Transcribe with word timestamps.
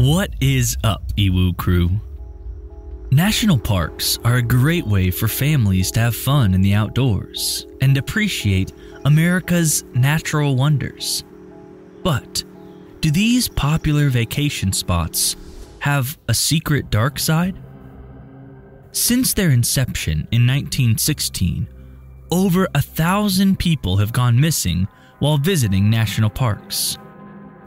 What 0.00 0.30
is 0.40 0.78
up, 0.82 1.12
Ewu 1.18 1.54
crew? 1.58 1.90
National 3.10 3.58
parks 3.58 4.18
are 4.24 4.36
a 4.36 4.42
great 4.42 4.86
way 4.86 5.10
for 5.10 5.28
families 5.28 5.90
to 5.90 6.00
have 6.00 6.16
fun 6.16 6.54
in 6.54 6.62
the 6.62 6.72
outdoors 6.72 7.66
and 7.82 7.94
appreciate 7.98 8.72
America's 9.04 9.84
natural 9.92 10.56
wonders. 10.56 11.22
But 12.02 12.44
do 13.00 13.10
these 13.10 13.46
popular 13.46 14.08
vacation 14.08 14.72
spots 14.72 15.36
have 15.80 16.18
a 16.28 16.32
secret 16.32 16.88
dark 16.88 17.18
side? 17.18 17.58
Since 18.92 19.34
their 19.34 19.50
inception 19.50 20.26
in 20.30 20.46
1916, 20.46 21.68
over 22.30 22.66
a 22.74 22.80
thousand 22.80 23.58
people 23.58 23.98
have 23.98 24.14
gone 24.14 24.40
missing 24.40 24.88
while 25.18 25.36
visiting 25.36 25.90
national 25.90 26.30
parks. 26.30 26.96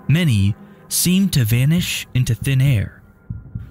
Many 0.08 0.56
seem 0.94 1.30
to 1.30 1.44
vanish 1.44 2.08
into 2.14 2.36
thin 2.36 2.62
air, 2.62 3.02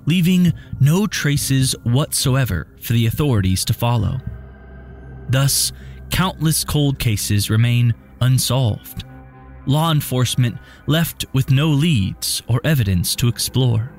leaving 0.06 0.52
no 0.80 1.06
traces 1.06 1.74
whatsoever 1.84 2.66
for 2.80 2.92
the 2.92 3.06
authorities 3.06 3.64
to 3.64 3.72
follow. 3.72 4.18
Thus, 5.28 5.72
countless 6.10 6.64
cold 6.64 6.98
cases 6.98 7.48
remain 7.48 7.94
unsolved, 8.20 9.04
law 9.66 9.92
enforcement 9.92 10.58
left 10.86 11.24
with 11.32 11.50
no 11.50 11.68
leads 11.68 12.42
or 12.48 12.60
evidence 12.64 13.14
to 13.16 13.28
explore. 13.28 13.92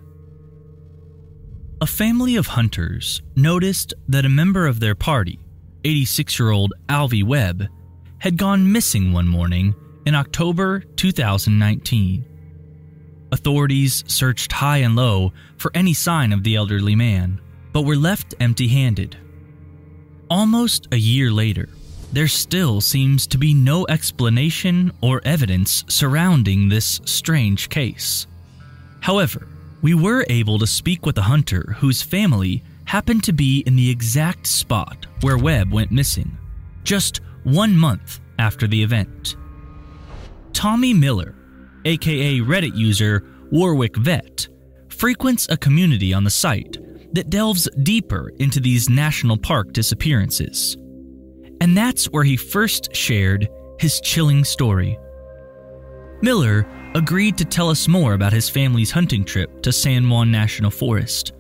A 1.81 1.87
family 1.87 2.35
of 2.35 2.49
hunters 2.49 3.23
noticed 3.37 3.95
that 4.09 4.25
a 4.25 4.29
member 4.29 4.67
of 4.67 4.81
their 4.81 4.97
party, 4.97 5.39
86 5.85 6.41
year 6.41 6.51
old 6.51 6.73
Alvy 6.89 7.23
Webb, 7.23 7.69
had 8.19 8.37
gone 8.37 8.73
missing 8.73 9.13
one 9.13 9.29
morning 9.29 9.77
in 10.07 10.17
October 10.17 10.81
2019. 10.97 12.25
Authorities 13.31 14.03
searched 14.09 14.51
high 14.51 14.79
and 14.79 14.97
low 14.97 15.33
for 15.57 15.71
any 15.73 15.95
sign 15.95 16.33
of 16.33 16.43
the 16.43 16.57
elderly 16.57 16.97
man, 16.97 17.41
but 17.73 17.83
were 17.83 17.95
left 17.95 18.35
empty 18.41 18.67
handed. 18.67 19.17
Almost 20.29 20.89
a 20.91 20.99
year 20.99 21.31
later, 21.31 21.69
there 22.13 22.27
still 22.27 22.81
seems 22.81 23.25
to 23.29 23.39
be 23.39 23.55
no 23.55 23.87
explanation 23.87 24.91
or 25.01 25.21
evidence 25.25 25.85
surrounding 25.87 26.69
this 26.69 27.01
strange 27.05 27.69
case. 27.69 28.27
However, 29.09 29.49
we 29.81 29.95
were 29.95 30.27
able 30.29 30.59
to 30.59 30.67
speak 30.67 31.07
with 31.07 31.17
a 31.17 31.23
hunter 31.23 31.75
whose 31.79 32.03
family 32.03 32.63
happened 32.85 33.25
to 33.25 33.33
be 33.33 33.61
in 33.61 33.75
the 33.75 33.89
exact 33.89 34.47
spot 34.47 35.07
where 35.23 35.39
Webb 35.39 35.73
went 35.73 35.91
missing, 35.91 36.37
just 36.85 37.23
one 37.43 37.75
month 37.75 38.21
after 38.39 38.67
the 38.67 38.83
event. 38.83 39.37
Tommy 40.53 40.93
Miller, 40.93 41.35
aka 41.87 42.41
Reddit 42.41 42.77
user 42.77 43.25
Warwick 43.51 43.97
Vet, 43.97 44.47
frequents 44.91 45.47
a 45.49 45.57
community 45.57 46.13
on 46.13 46.25
the 46.25 46.29
site 46.29 46.77
that 47.15 47.31
delves 47.31 47.67
deeper 47.83 48.31
into 48.41 48.61
these 48.61 48.91
national 48.91 49.39
park 49.39 49.73
disappearances. 49.73 50.77
And 51.63 51.75
that's 51.75 52.11
where 52.11 52.25
he 52.25 52.37
first 52.37 52.95
shared 52.95 53.49
his 53.79 54.03
chilling 54.03 54.45
story. 54.45 54.99
Miller 56.21 56.67
agreed 56.99 57.39
to 57.39 57.45
tell 57.45 57.71
us 57.71 57.87
more 57.87 58.15
about 58.15 58.33
his 58.33 58.49
family's 58.51 58.91
hunting 58.91 59.25
trip 59.25 59.63
to 59.63 59.73
San 59.73 60.11
Juan 60.11 60.33
National 60.33 60.71
Forest. 60.71 61.33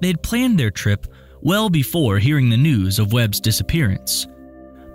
They'd 0.00 0.22
planned 0.22 0.58
their 0.58 0.70
trip 0.70 1.06
well 1.42 1.68
before 1.68 2.18
hearing 2.18 2.48
the 2.48 2.56
news 2.56 2.98
of 2.98 3.12
Webb's 3.12 3.38
disappearance, 3.38 4.26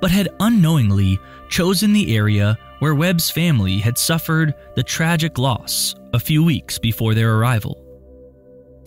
but 0.01 0.09
had 0.09 0.29
unknowingly 0.39 1.19
chosen 1.49 1.93
the 1.93 2.17
area 2.17 2.57
where 2.79 2.95
Webb's 2.95 3.29
family 3.29 3.77
had 3.77 3.99
suffered 3.99 4.55
the 4.75 4.81
tragic 4.81 5.37
loss 5.37 5.93
a 6.11 6.19
few 6.19 6.43
weeks 6.43 6.79
before 6.79 7.13
their 7.13 7.35
arrival. 7.35 7.85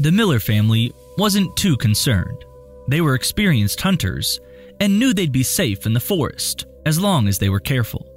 The 0.01 0.11
Miller 0.11 0.41
family 0.41 0.93
wasn't 1.17 1.57
too 1.57 1.77
concerned. 1.77 2.45
They 2.89 3.01
were 3.01 3.15
experienced 3.15 3.81
hunters 3.81 4.41
and 4.81 4.99
knew 4.99 5.15
they'd 5.15 5.31
be 5.31 5.45
safe 5.45 5.87
in 5.87 5.93
the 5.93 6.01
forest 6.01 6.67
as 6.85 6.99
long 6.99 7.29
as 7.29 7.39
they 7.39 7.49
were 7.49 7.61
careful. 7.61 8.14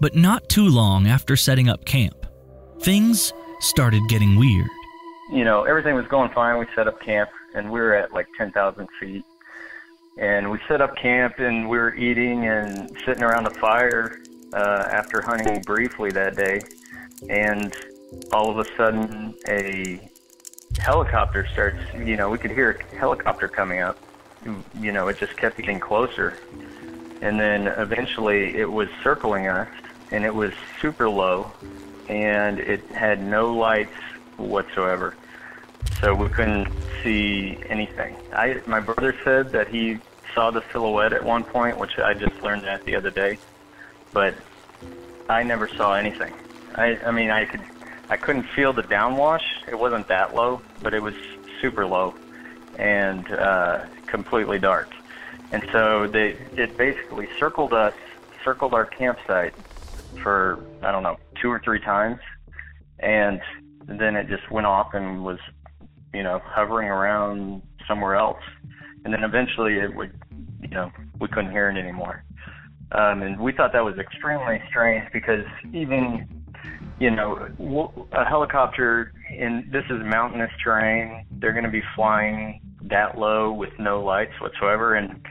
But 0.00 0.14
not 0.14 0.48
too 0.48 0.68
long 0.68 1.06
after 1.06 1.36
setting 1.36 1.68
up 1.68 1.84
camp, 1.84 2.26
things 2.80 3.32
started 3.60 4.02
getting 4.08 4.36
weird. 4.36 4.68
You 5.32 5.44
know, 5.44 5.64
everything 5.64 5.94
was 5.94 6.06
going 6.06 6.30
fine. 6.30 6.58
We 6.58 6.66
set 6.74 6.86
up 6.86 7.00
camp 7.00 7.30
and 7.54 7.70
we 7.70 7.80
were 7.80 7.94
at 7.94 8.12
like 8.12 8.28
10,000 8.36 8.88
feet. 9.00 9.24
And 10.18 10.50
we 10.50 10.58
set 10.68 10.80
up 10.80 10.96
camp 10.96 11.38
and 11.38 11.68
we 11.68 11.78
were 11.78 11.94
eating 11.94 12.46
and 12.46 12.90
sitting 13.04 13.22
around 13.22 13.44
the 13.44 13.54
fire 13.58 14.20
uh, 14.52 14.88
after 14.90 15.20
hunting 15.20 15.62
briefly 15.62 16.10
that 16.12 16.36
day. 16.36 16.60
And 17.28 17.74
all 18.32 18.50
of 18.50 18.58
a 18.58 18.76
sudden, 18.76 19.34
a 19.48 20.08
helicopter 20.78 21.46
starts, 21.52 21.78
you 21.94 22.16
know, 22.16 22.30
we 22.30 22.38
could 22.38 22.50
hear 22.50 22.70
a 22.70 22.96
helicopter 22.96 23.48
coming 23.48 23.80
up. 23.80 23.98
You 24.78 24.92
know, 24.92 25.08
it 25.08 25.18
just 25.18 25.36
kept 25.36 25.56
getting 25.56 25.80
closer. 25.80 26.36
And 27.20 27.38
then 27.38 27.66
eventually 27.66 28.56
it 28.56 28.70
was 28.70 28.88
circling 29.02 29.48
us, 29.48 29.68
and 30.10 30.24
it 30.24 30.34
was 30.34 30.52
super 30.80 31.08
low, 31.08 31.50
and 32.08 32.58
it 32.58 32.84
had 32.90 33.22
no 33.22 33.52
lights 33.54 33.92
whatsoever. 34.36 35.14
So 36.00 36.14
we 36.14 36.28
couldn't 36.28 36.68
see 37.02 37.58
anything. 37.68 38.16
I, 38.32 38.60
my 38.66 38.80
brother 38.80 39.14
said 39.24 39.52
that 39.52 39.68
he 39.68 39.98
saw 40.34 40.50
the 40.50 40.62
silhouette 40.72 41.12
at 41.12 41.24
one 41.24 41.44
point, 41.44 41.78
which 41.78 41.98
I 41.98 42.14
just 42.14 42.40
learned 42.42 42.62
that 42.64 42.84
the 42.84 42.96
other 42.96 43.10
day, 43.10 43.38
but 44.12 44.34
I 45.28 45.42
never 45.42 45.68
saw 45.68 45.94
anything. 45.94 46.32
I, 46.74 46.98
I 47.04 47.10
mean, 47.10 47.30
I 47.30 47.44
could 47.44 47.62
I 48.10 48.16
couldn't 48.16 48.44
feel 48.44 48.72
the 48.72 48.82
downwash. 48.82 49.42
It 49.68 49.78
wasn't 49.78 50.08
that 50.08 50.34
low, 50.34 50.62
but 50.82 50.94
it 50.94 51.02
was 51.02 51.14
super 51.60 51.84
low 51.84 52.14
and 52.78 53.30
uh, 53.32 53.84
completely 54.06 54.58
dark. 54.58 54.88
And 55.52 55.62
so 55.72 56.06
they 56.06 56.36
it 56.56 56.76
basically 56.76 57.28
circled 57.38 57.72
us, 57.72 57.94
circled 58.44 58.72
our 58.72 58.86
campsite 58.86 59.54
for 60.22 60.64
I 60.82 60.92
don't 60.92 61.02
know 61.02 61.16
two 61.40 61.48
or 61.48 61.60
three 61.64 61.80
times, 61.80 62.18
and 63.00 63.40
then 63.86 64.16
it 64.16 64.28
just 64.28 64.50
went 64.50 64.66
off 64.66 64.88
and 64.92 65.24
was, 65.24 65.38
you 66.12 66.22
know, 66.22 66.40
hovering 66.44 66.88
around 66.88 67.62
somewhere 67.86 68.16
else. 68.16 68.42
And 69.04 69.14
then 69.14 69.24
eventually 69.24 69.74
it 69.78 69.94
would, 69.94 70.12
you 70.60 70.68
know, 70.68 70.90
we 71.20 71.28
couldn't 71.28 71.52
hear 71.52 71.70
it 71.70 71.78
anymore. 71.78 72.24
Um, 72.92 73.22
and 73.22 73.38
we 73.38 73.52
thought 73.52 73.72
that 73.72 73.84
was 73.84 73.98
extremely 73.98 74.60
strange 74.68 75.04
because 75.12 75.44
even 75.72 76.26
you 77.00 77.10
know, 77.10 77.48
a 78.12 78.24
helicopter 78.24 79.12
in 79.30 79.68
this 79.72 79.84
is 79.84 80.02
mountainous 80.04 80.50
terrain. 80.62 81.24
They're 81.30 81.52
going 81.52 81.64
to 81.64 81.70
be 81.70 81.82
flying 81.94 82.60
that 82.82 83.16
low 83.16 83.52
with 83.52 83.70
no 83.78 84.02
lights 84.02 84.32
whatsoever, 84.40 84.94
and 84.94 85.24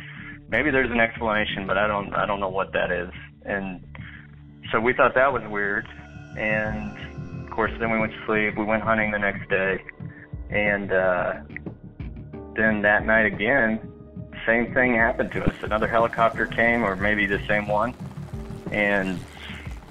maybe 0.50 0.72
there's 0.72 0.92
an 0.92 1.00
explanation, 1.00 1.68
but 1.68 1.78
I 1.78 1.88
don't 1.88 2.14
I 2.14 2.26
don't 2.26 2.40
know 2.40 2.50
what 2.50 2.72
that 2.74 2.92
is. 2.92 3.10
And 3.44 3.84
so 4.72 4.80
we 4.80 4.94
thought 4.94 5.16
that 5.16 5.32
was 5.32 5.44
weird, 5.44 5.88
and 6.38 6.92
of 7.44 7.50
course, 7.52 7.72
then 7.80 7.92
we 7.92 8.00
went 8.00 8.14
to 8.14 8.26
sleep. 8.26 8.58
We 8.58 8.66
went 8.66 8.84
hunting 8.84 9.12
the 9.12 9.20
next 9.20 9.50
day, 9.50 9.84
and 10.50 10.92
uh, 10.92 11.34
then 12.56 12.82
that 12.82 13.06
night 13.06 13.26
again, 13.26 13.80
same 14.46 14.74
thing 14.74 14.96
happened 14.96 15.32
to 15.34 15.46
us. 15.46 15.56
Another 15.62 15.88
helicopter 15.88 16.46
came, 16.46 16.84
or 16.84 16.96
maybe 16.96 17.26
the 17.26 17.46
same 17.48 17.68
one, 17.68 17.94
and 18.72 19.20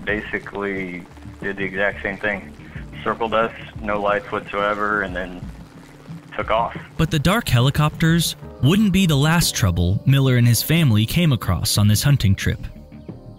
basically 0.04 1.04
did 1.40 1.56
the 1.56 1.64
exact 1.64 2.02
same 2.02 2.18
thing. 2.18 2.52
Circled 3.02 3.34
us, 3.34 3.52
no 3.80 4.00
lights 4.00 4.30
whatsoever, 4.32 5.02
and 5.02 5.14
then 5.14 5.40
took 6.36 6.50
off. 6.50 6.76
But 6.96 7.10
the 7.10 7.18
dark 7.18 7.48
helicopters 7.48 8.36
wouldn't 8.62 8.92
be 8.92 9.06
the 9.06 9.16
last 9.16 9.54
trouble 9.54 10.02
Miller 10.06 10.36
and 10.36 10.46
his 10.46 10.62
family 10.62 11.06
came 11.06 11.32
across 11.32 11.78
on 11.78 11.88
this 11.88 12.02
hunting 12.02 12.34
trip. 12.34 12.58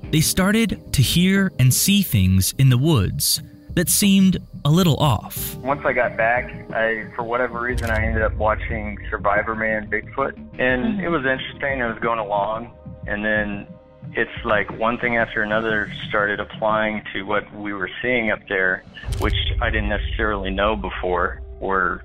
They 0.09 0.21
started 0.21 0.93
to 0.93 1.01
hear 1.01 1.51
and 1.59 1.73
see 1.73 2.01
things 2.01 2.55
in 2.57 2.69
the 2.69 2.77
woods 2.77 3.41
that 3.73 3.89
seemed 3.89 4.37
a 4.63 4.69
little 4.69 4.95
off. 4.97 5.57
Once 5.57 5.81
I 5.83 5.91
got 5.91 6.15
back, 6.15 6.49
I 6.73 7.11
for 7.13 7.23
whatever 7.23 7.59
reason 7.59 7.89
I 7.89 8.05
ended 8.05 8.21
up 8.21 8.33
watching 8.35 8.97
Survivorman 9.11 9.89
Bigfoot, 9.89 10.37
and 10.59 11.01
it 11.01 11.09
was 11.09 11.25
interesting. 11.25 11.81
I 11.81 11.87
was 11.87 11.99
going 11.99 12.19
along, 12.19 12.71
and 13.05 13.23
then 13.23 13.67
it's 14.13 14.31
like 14.45 14.71
one 14.79 14.97
thing 14.97 15.17
after 15.17 15.43
another 15.43 15.91
started 16.07 16.39
applying 16.39 17.03
to 17.13 17.23
what 17.23 17.53
we 17.53 17.73
were 17.73 17.89
seeing 18.01 18.31
up 18.31 18.39
there, 18.47 18.85
which 19.19 19.35
I 19.61 19.69
didn't 19.69 19.89
necessarily 19.89 20.51
know 20.51 20.77
before 20.77 21.41
were 21.59 22.01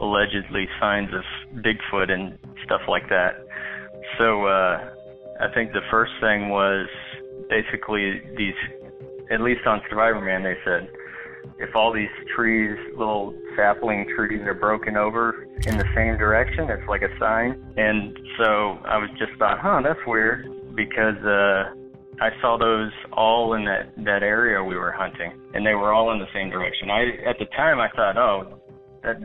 allegedly 0.00 0.68
signs 0.78 1.12
of 1.12 1.24
Bigfoot 1.56 2.08
and 2.08 2.38
stuff 2.64 2.82
like 2.86 3.08
that. 3.08 3.34
So 4.16 4.46
uh, 4.46 4.90
I 5.40 5.48
think 5.52 5.72
the 5.72 5.82
first 5.90 6.12
thing 6.20 6.48
was 6.48 6.86
basically 7.48 8.20
these, 8.36 8.54
at 9.30 9.40
least 9.40 9.66
on 9.66 9.80
Survivorman, 9.90 10.42
they 10.42 10.58
said 10.64 10.90
if 11.58 11.74
all 11.74 11.92
these 11.92 12.10
trees, 12.34 12.76
little 12.96 13.34
sapling 13.56 14.06
trees, 14.16 14.40
are 14.42 14.54
broken 14.54 14.96
over 14.96 15.46
in 15.66 15.78
the 15.78 15.84
same 15.94 16.18
direction, 16.18 16.70
it's 16.70 16.88
like 16.88 17.02
a 17.02 17.18
sign. 17.18 17.62
And 17.76 18.18
so 18.38 18.78
I 18.84 18.98
was 18.98 19.10
just 19.18 19.32
thought, 19.38 19.58
huh, 19.60 19.80
that's 19.82 20.00
weird 20.06 20.46
because 20.74 21.16
uh, 21.24 21.74
I 22.20 22.30
saw 22.40 22.58
those 22.58 22.90
all 23.12 23.54
in 23.54 23.64
that 23.64 23.92
that 24.04 24.22
area 24.22 24.62
we 24.62 24.76
were 24.76 24.92
hunting, 24.92 25.32
and 25.54 25.66
they 25.66 25.74
were 25.74 25.92
all 25.92 26.12
in 26.12 26.18
the 26.18 26.30
same 26.34 26.50
direction. 26.50 26.90
I 26.90 27.02
at 27.28 27.38
the 27.38 27.46
time 27.56 27.78
I 27.78 27.88
thought, 27.94 28.16
oh, 28.16 28.60
that 29.02 29.16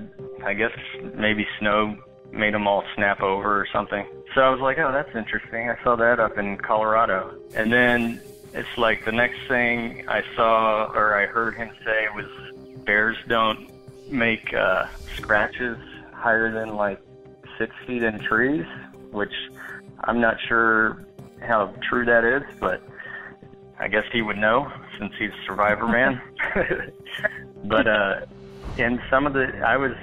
I 0.45 0.53
guess 0.53 0.71
maybe 1.15 1.45
snow 1.59 1.95
made 2.31 2.53
them 2.53 2.67
all 2.67 2.83
snap 2.95 3.21
over 3.21 3.61
or 3.61 3.67
something. 3.73 4.05
So 4.37 4.43
I 4.43 4.51
was 4.51 4.59
like, 4.59 4.77
oh, 4.77 4.91
that's 4.91 5.15
interesting. 5.15 5.67
I 5.67 5.83
saw 5.83 5.95
that 5.95 6.19
up 6.19 6.37
in 6.37 6.57
Colorado, 6.57 7.35
and 7.55 7.73
then 7.73 8.21
it's 8.53 8.77
like 8.77 9.03
the 9.03 9.11
next 9.11 9.39
thing 9.47 10.07
I 10.07 10.21
saw 10.35 10.91
or 10.93 11.15
I 11.15 11.25
heard 11.25 11.55
him 11.55 11.71
say 11.83 12.05
was 12.15 12.27
bears 12.85 13.17
don't 13.27 13.67
make 14.11 14.53
uh, 14.53 14.85
scratches 15.15 15.79
higher 16.13 16.51
than 16.51 16.75
like 16.75 17.01
six 17.57 17.73
feet 17.87 18.03
in 18.03 18.19
trees, 18.19 18.63
which 19.09 19.33
I'm 20.01 20.21
not 20.21 20.37
sure 20.47 21.03
how 21.41 21.73
true 21.89 22.05
that 22.05 22.23
is, 22.23 22.43
but 22.59 22.83
I 23.79 23.87
guess 23.87 24.05
he 24.13 24.21
would 24.21 24.37
know 24.37 24.71
since 24.99 25.13
he's 25.17 25.31
Survivor 25.47 25.87
man. 25.87 26.21
but 27.63 27.87
uh, 27.87 28.19
in 28.77 29.01
some 29.09 29.25
of 29.25 29.33
the, 29.33 29.47
I 29.65 29.77
was 29.77 29.93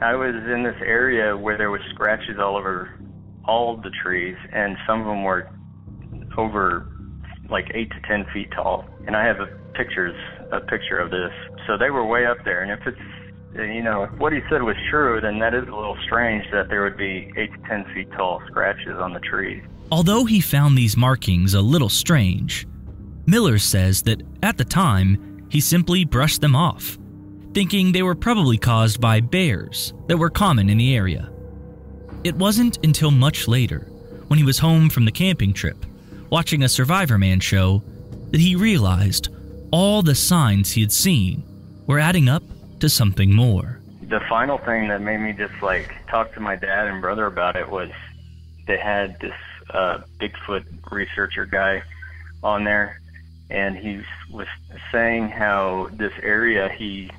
I 0.00 0.14
was 0.14 0.36
in 0.36 0.62
this 0.62 0.80
area 0.80 1.36
where 1.36 1.58
there 1.58 1.72
was 1.72 1.80
scratches 1.90 2.38
all 2.38 2.56
over 2.56 2.96
all 3.44 3.76
the 3.76 3.90
trees, 4.02 4.36
and 4.52 4.76
some 4.86 5.00
of 5.00 5.06
them 5.06 5.24
were 5.24 5.48
over 6.36 6.88
like 7.48 7.70
eight 7.74 7.90
to 7.90 8.00
ten 8.08 8.24
feet 8.32 8.50
tall. 8.52 8.84
And 9.06 9.16
I 9.16 9.26
have 9.26 9.40
a 9.40 9.46
pictures 9.74 10.16
a 10.52 10.60
picture 10.60 10.98
of 10.98 11.10
this. 11.10 11.32
So 11.66 11.76
they 11.78 11.90
were 11.90 12.04
way 12.06 12.26
up 12.26 12.38
there. 12.44 12.62
And 12.62 12.70
if 12.70 12.86
it's 12.86 12.98
you 13.54 13.82
know, 13.82 14.04
if 14.04 14.12
what 14.12 14.32
he 14.32 14.40
said 14.48 14.62
was 14.62 14.76
true, 14.90 15.20
then 15.20 15.38
that 15.40 15.54
is 15.54 15.68
a 15.68 15.74
little 15.74 15.96
strange 16.04 16.44
that 16.52 16.68
there 16.68 16.82
would 16.82 16.96
be 16.96 17.30
eight 17.36 17.52
to 17.52 17.68
ten 17.68 17.84
feet 17.94 18.10
tall 18.12 18.42
scratches 18.48 18.96
on 18.98 19.12
the 19.12 19.20
trees. 19.20 19.62
Although 19.90 20.24
he 20.24 20.40
found 20.40 20.76
these 20.76 20.96
markings 20.96 21.52
a 21.52 21.60
little 21.60 21.90
strange, 21.90 22.66
Miller 23.26 23.58
says 23.58 24.02
that 24.02 24.22
at 24.42 24.56
the 24.56 24.64
time 24.64 25.46
he 25.50 25.60
simply 25.60 26.04
brushed 26.04 26.40
them 26.40 26.56
off, 26.56 26.98
thinking 27.52 27.92
they 27.92 28.02
were 28.02 28.14
probably 28.14 28.56
caused 28.56 29.00
by 29.00 29.20
bears 29.20 29.92
that 30.06 30.16
were 30.16 30.30
common 30.30 30.70
in 30.70 30.78
the 30.78 30.96
area. 30.96 31.30
It 32.24 32.36
wasn't 32.36 32.78
until 32.84 33.10
much 33.10 33.48
later, 33.48 33.80
when 34.28 34.38
he 34.38 34.44
was 34.44 34.60
home 34.60 34.90
from 34.90 35.06
the 35.06 35.10
camping 35.10 35.52
trip, 35.52 35.84
watching 36.30 36.62
a 36.62 36.66
Survivorman 36.66 37.42
show, 37.42 37.82
that 38.30 38.40
he 38.40 38.54
realized 38.54 39.28
all 39.72 40.02
the 40.02 40.14
signs 40.14 40.70
he 40.70 40.82
had 40.82 40.92
seen 40.92 41.42
were 41.88 41.98
adding 41.98 42.28
up 42.28 42.44
to 42.78 42.88
something 42.88 43.34
more. 43.34 43.80
The 44.02 44.20
final 44.28 44.58
thing 44.58 44.86
that 44.86 45.00
made 45.00 45.18
me 45.18 45.32
just 45.32 45.60
like 45.62 45.92
talk 46.06 46.32
to 46.34 46.40
my 46.40 46.54
dad 46.54 46.86
and 46.86 47.00
brother 47.00 47.26
about 47.26 47.56
it 47.56 47.68
was 47.68 47.90
they 48.68 48.78
had 48.78 49.18
this 49.18 49.34
uh, 49.70 50.02
Bigfoot 50.20 50.64
researcher 50.92 51.44
guy 51.44 51.82
on 52.44 52.62
there, 52.62 53.00
and 53.50 53.76
he 53.76 54.00
was 54.30 54.46
saying 54.92 55.28
how 55.28 55.88
this 55.94 56.12
area 56.22 56.68
he 56.68 57.10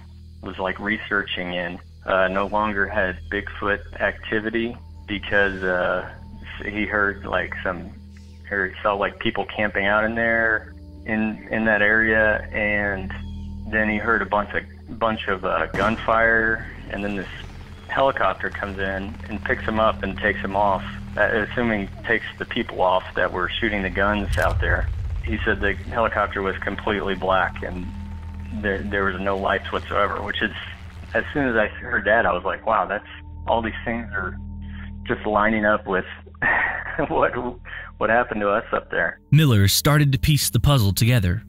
was 0.42 0.58
like 0.60 0.80
researching 0.80 1.54
in 1.54 1.78
uh, 2.06 2.30
no 2.30 2.48
longer 2.48 2.88
had 2.88 3.20
Bigfoot 3.30 4.00
activity 4.00 4.78
because 5.08 5.62
uh, 5.64 6.12
he 6.64 6.86
heard 6.86 7.26
like 7.26 7.54
some 7.64 7.92
or 8.52 8.68
he 8.68 8.74
saw 8.82 8.94
like 8.94 9.20
people 9.20 9.46
camping 9.46 9.86
out 9.86 10.04
in 10.04 10.16
there 10.16 10.74
in 11.06 11.48
in 11.52 11.66
that 11.66 11.82
area, 11.82 12.48
and 12.52 13.12
then 13.72 13.90
he 13.90 13.98
heard 13.98 14.22
a 14.22 14.26
bunch 14.26 14.50
of 14.54 15.00
bunch 15.00 15.28
of 15.28 15.44
uh, 15.46 15.68
gunfire, 15.68 16.68
and 16.92 17.04
then 17.04 17.16
this 17.16 17.28
helicopter 17.88 18.50
comes 18.50 18.80
in 18.80 19.14
and 19.30 19.44
picks 19.44 19.64
him 19.64 19.80
up 19.80 20.04
and 20.04 20.18
takes 20.18 20.40
him 20.40 20.56
off. 20.56 20.84
Uh, 21.16 21.46
assuming 21.52 21.88
takes 22.06 22.26
the 22.40 22.46
people 22.46 22.82
off 22.82 23.04
that 23.16 23.32
were 23.32 23.48
shooting 23.48 23.84
the 23.84 23.90
guns 23.90 24.38
out 24.38 24.60
there. 24.60 24.88
He 25.24 25.38
said 25.46 25.60
the 25.60 25.74
helicopter 25.74 26.42
was 26.42 26.58
completely 26.58 27.16
black 27.16 27.62
and 27.62 27.86
there 28.62 28.80
there 28.80 29.04
was 29.06 29.20
no 29.20 29.38
lights 29.38 29.72
whatsoever. 29.72 30.22
Which 30.22 30.42
is, 30.42 30.52
as 31.14 31.24
soon 31.34 31.48
as 31.48 31.56
I 31.56 31.68
heard 31.68 32.06
that, 32.06 32.26
I 32.26 32.34
was 32.34 32.44
like, 32.44 32.66
wow, 32.66 32.86
that's 32.86 33.08
all 33.48 33.62
these 33.62 33.74
things 33.86 34.08
are 34.14 34.38
just 35.08 35.26
lining 35.26 35.66
up 35.66 35.86
with 35.88 36.06
what 37.10 37.32
what 37.98 38.10
happened 38.10 38.42
to 38.42 38.50
us 38.50 38.66
up 38.74 38.90
there. 38.92 39.20
Miller 39.32 39.68
started 39.68 40.12
to 40.12 40.20
piece 40.20 40.50
the 40.50 40.60
puzzle 40.60 40.94
together. 40.94 41.44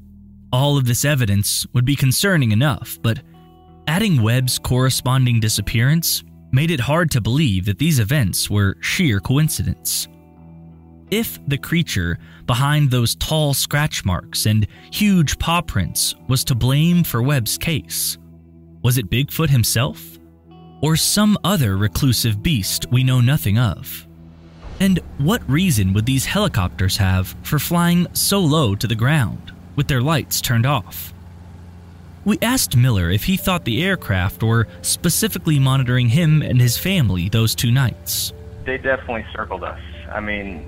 All 0.53 0.77
of 0.77 0.87
this 0.87 1.05
evidence 1.05 1.67
would 1.73 1.85
be 1.85 1.97
concerning 1.97 2.53
enough, 2.53 2.99
but 3.03 3.21
adding 3.89 4.23
Webb's 4.23 4.59
corresponding 4.59 5.41
disappearance 5.41 6.23
made 6.53 6.70
it 6.70 6.81
hard 6.81 7.11
to 7.11 7.20
believe 7.20 7.65
that 7.65 7.79
these 7.79 7.99
events 7.99 8.49
were 8.49 8.77
sheer 8.81 9.19
coincidence. 9.19 10.06
If 11.11 11.39
the 11.49 11.58
creature 11.58 12.19
behind 12.46 12.91
those 12.91 13.17
tall 13.17 13.55
scratch 13.55 14.05
marks 14.05 14.46
and 14.46 14.67
huge 14.93 15.39
paw 15.39 15.61
prints 15.61 16.15
was 16.29 16.44
to 16.44 16.55
blame 16.55 17.03
for 17.03 17.23
Webb's 17.23 17.58
case, 17.58 18.17
was 18.82 18.99
it 18.99 19.11
Bigfoot 19.11 19.51
himself? 19.51 20.19
Or 20.84 20.96
some 20.96 21.38
other 21.43 21.79
reclusive 21.79 22.43
beast 22.43 22.84
we 22.91 23.05
know 23.05 23.22
nothing 23.22 23.58
of? 23.58 24.06
And 24.79 24.98
what 25.17 25.41
reason 25.48 25.94
would 25.94 26.05
these 26.05 26.26
helicopters 26.26 26.98
have 26.98 27.34
for 27.43 27.58
flying 27.58 28.06
so 28.12 28.41
low 28.41 28.74
to 28.74 28.86
the 28.86 28.94
ground, 28.94 29.50
with 29.76 29.88
their 29.88 30.03
lights 30.03 30.43
turned 30.43 30.67
off? 30.67 31.14
We 32.26 32.38
asked 32.43 32.76
Miller 32.76 33.10
if 33.10 33.24
he 33.24 33.38
thought 33.38 33.64
the 33.64 33.82
aircraft 33.82 34.43
were 34.43 34.69
specifically 34.82 35.58
monitoring 35.58 36.10
him 36.10 36.43
and 36.43 36.60
his 36.60 36.76
family 36.76 37.31
those 37.31 37.55
two 37.55 37.70
nights. 37.70 38.34
They 38.67 38.76
definitely 38.76 39.24
circled 39.34 39.64
us. 39.64 39.81
I 40.12 40.20
mean, 40.20 40.67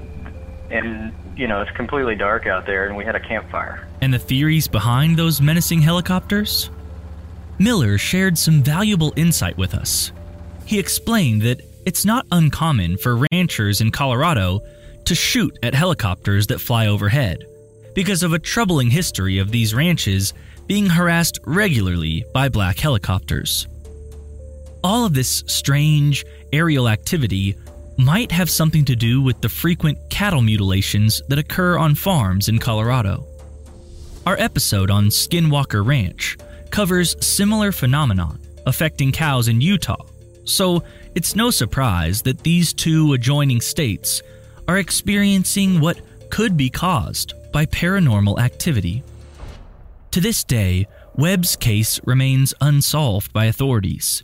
and, 0.70 1.12
you 1.36 1.46
know, 1.46 1.60
it's 1.60 1.76
completely 1.76 2.14
dark 2.14 2.46
out 2.46 2.64
there, 2.64 2.86
and 2.86 2.96
we 2.96 3.04
had 3.04 3.16
a 3.16 3.20
campfire. 3.20 3.86
And 4.00 4.14
the 4.14 4.18
theories 4.18 4.66
behind 4.66 5.18
those 5.18 5.42
menacing 5.42 5.82
helicopters? 5.82 6.70
Miller 7.58 7.96
shared 7.96 8.36
some 8.36 8.62
valuable 8.62 9.12
insight 9.16 9.56
with 9.56 9.74
us. 9.74 10.12
He 10.66 10.78
explained 10.78 11.42
that 11.42 11.60
it's 11.86 12.04
not 12.04 12.26
uncommon 12.32 12.98
for 12.98 13.26
ranchers 13.32 13.80
in 13.80 13.90
Colorado 13.90 14.60
to 15.04 15.14
shoot 15.14 15.56
at 15.62 15.74
helicopters 15.74 16.48
that 16.48 16.60
fly 16.60 16.88
overhead 16.88 17.46
because 17.94 18.22
of 18.22 18.32
a 18.32 18.38
troubling 18.38 18.90
history 18.90 19.38
of 19.38 19.50
these 19.50 19.74
ranches 19.74 20.34
being 20.66 20.86
harassed 20.86 21.38
regularly 21.46 22.24
by 22.34 22.48
black 22.48 22.78
helicopters. 22.78 23.68
All 24.84 25.06
of 25.06 25.14
this 25.14 25.42
strange 25.46 26.26
aerial 26.52 26.88
activity 26.88 27.56
might 27.96 28.30
have 28.32 28.50
something 28.50 28.84
to 28.84 28.96
do 28.96 29.22
with 29.22 29.40
the 29.40 29.48
frequent 29.48 29.98
cattle 30.10 30.42
mutilations 30.42 31.22
that 31.28 31.38
occur 31.38 31.78
on 31.78 31.94
farms 31.94 32.48
in 32.48 32.58
Colorado. 32.58 33.26
Our 34.26 34.36
episode 34.38 34.90
on 34.90 35.06
Skinwalker 35.06 35.86
Ranch 35.86 36.36
covers 36.76 37.16
similar 37.24 37.72
phenomenon 37.72 38.38
affecting 38.66 39.10
cows 39.10 39.48
in 39.48 39.62
Utah, 39.62 40.04
so 40.44 40.82
it's 41.14 41.34
no 41.34 41.50
surprise 41.50 42.20
that 42.20 42.40
these 42.40 42.74
two 42.74 43.14
adjoining 43.14 43.62
states 43.62 44.20
are 44.68 44.76
experiencing 44.76 45.80
what 45.80 45.98
could 46.28 46.54
be 46.54 46.68
caused 46.68 47.32
by 47.50 47.64
paranormal 47.64 48.38
activity. 48.38 49.02
To 50.10 50.20
this 50.20 50.44
day, 50.44 50.86
Webb's 51.14 51.56
case 51.56 51.98
remains 52.04 52.52
unsolved 52.60 53.32
by 53.32 53.46
authorities. 53.46 54.22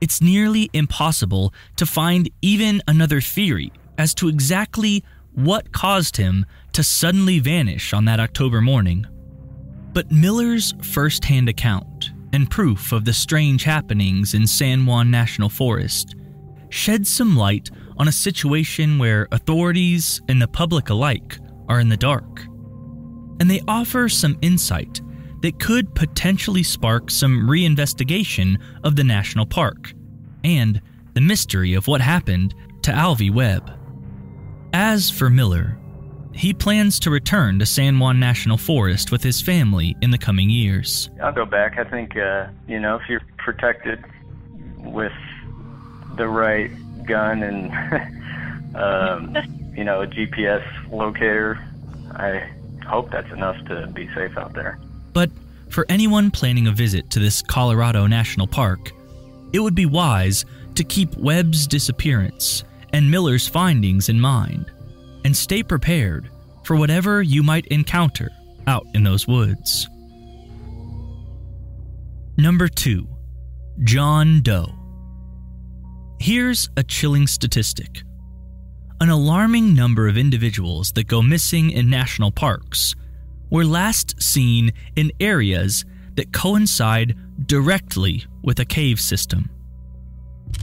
It's 0.00 0.20
nearly 0.20 0.68
impossible 0.72 1.54
to 1.76 1.86
find 1.86 2.28
even 2.42 2.82
another 2.88 3.20
theory 3.20 3.70
as 3.96 4.12
to 4.14 4.26
exactly 4.26 5.04
what 5.34 5.70
caused 5.70 6.16
him 6.16 6.46
to 6.72 6.82
suddenly 6.82 7.38
vanish 7.38 7.92
on 7.92 8.06
that 8.06 8.18
October 8.18 8.60
morning. 8.60 9.06
But 9.96 10.12
Miller's 10.12 10.74
first 10.82 11.24
hand 11.24 11.48
account 11.48 12.10
and 12.34 12.50
proof 12.50 12.92
of 12.92 13.06
the 13.06 13.14
strange 13.14 13.64
happenings 13.64 14.34
in 14.34 14.46
San 14.46 14.84
Juan 14.84 15.10
National 15.10 15.48
Forest 15.48 16.16
sheds 16.68 17.08
some 17.08 17.34
light 17.34 17.70
on 17.96 18.06
a 18.06 18.12
situation 18.12 18.98
where 18.98 19.26
authorities 19.32 20.20
and 20.28 20.42
the 20.42 20.48
public 20.48 20.90
alike 20.90 21.38
are 21.70 21.80
in 21.80 21.88
the 21.88 21.96
dark. 21.96 22.42
And 23.40 23.50
they 23.50 23.62
offer 23.66 24.10
some 24.10 24.36
insight 24.42 25.00
that 25.40 25.58
could 25.58 25.94
potentially 25.94 26.62
spark 26.62 27.10
some 27.10 27.48
reinvestigation 27.48 28.60
of 28.84 28.96
the 28.96 29.04
national 29.04 29.46
park 29.46 29.94
and 30.44 30.78
the 31.14 31.22
mystery 31.22 31.72
of 31.72 31.86
what 31.86 32.02
happened 32.02 32.54
to 32.82 32.90
Alvy 32.90 33.32
Webb. 33.32 33.70
As 34.74 35.08
for 35.08 35.30
Miller, 35.30 35.78
he 36.36 36.52
plans 36.52 37.00
to 37.00 37.10
return 37.10 37.58
to 37.58 37.66
San 37.66 37.98
Juan 37.98 38.20
National 38.20 38.58
Forest 38.58 39.10
with 39.10 39.22
his 39.22 39.40
family 39.40 39.96
in 40.02 40.10
the 40.10 40.18
coming 40.18 40.50
years. 40.50 41.08
I'll 41.22 41.32
go 41.32 41.46
back. 41.46 41.78
I 41.78 41.84
think, 41.84 42.16
uh, 42.16 42.48
you 42.68 42.78
know, 42.78 42.96
if 42.96 43.08
you're 43.08 43.22
protected 43.38 44.04
with 44.78 45.12
the 46.16 46.28
right 46.28 46.70
gun 47.04 47.42
and, 47.42 47.72
um, 48.76 49.36
you 49.74 49.84
know, 49.84 50.02
a 50.02 50.06
GPS 50.06 50.64
locator, 50.90 51.58
I 52.12 52.50
hope 52.86 53.10
that's 53.10 53.32
enough 53.32 53.56
to 53.66 53.86
be 53.88 54.06
safe 54.14 54.36
out 54.36 54.52
there. 54.52 54.78
But 55.14 55.30
for 55.70 55.86
anyone 55.88 56.30
planning 56.30 56.66
a 56.66 56.72
visit 56.72 57.08
to 57.10 57.18
this 57.18 57.40
Colorado 57.40 58.06
National 58.06 58.46
Park, 58.46 58.92
it 59.52 59.60
would 59.60 59.74
be 59.74 59.86
wise 59.86 60.44
to 60.74 60.84
keep 60.84 61.16
Webb's 61.16 61.66
disappearance 61.66 62.62
and 62.92 63.10
Miller's 63.10 63.48
findings 63.48 64.08
in 64.08 64.20
mind, 64.20 64.70
and 65.26 65.36
stay 65.36 65.60
prepared 65.60 66.30
for 66.62 66.76
whatever 66.76 67.20
you 67.20 67.42
might 67.42 67.66
encounter 67.66 68.30
out 68.68 68.86
in 68.94 69.02
those 69.02 69.26
woods. 69.26 69.88
Number 72.38 72.68
2. 72.68 73.08
John 73.82 74.40
Doe. 74.42 74.72
Here's 76.20 76.70
a 76.76 76.84
chilling 76.84 77.26
statistic. 77.26 78.02
An 79.00 79.10
alarming 79.10 79.74
number 79.74 80.06
of 80.06 80.16
individuals 80.16 80.92
that 80.92 81.08
go 81.08 81.22
missing 81.22 81.70
in 81.70 81.90
national 81.90 82.30
parks 82.30 82.94
were 83.50 83.64
last 83.64 84.22
seen 84.22 84.70
in 84.94 85.10
areas 85.18 85.84
that 86.14 86.32
coincide 86.32 87.16
directly 87.46 88.24
with 88.44 88.60
a 88.60 88.64
cave 88.64 89.00
system. 89.00 89.50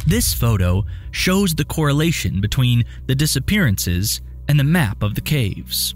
This 0.08 0.34
photo 0.34 0.86
shows 1.12 1.54
the 1.54 1.66
correlation 1.66 2.40
between 2.40 2.86
the 3.08 3.16
disappearances 3.16 4.22
and 4.48 4.60
the 4.60 4.64
map 4.64 5.04
of 5.04 5.16
the 5.16 5.22
caves. 5.22 5.96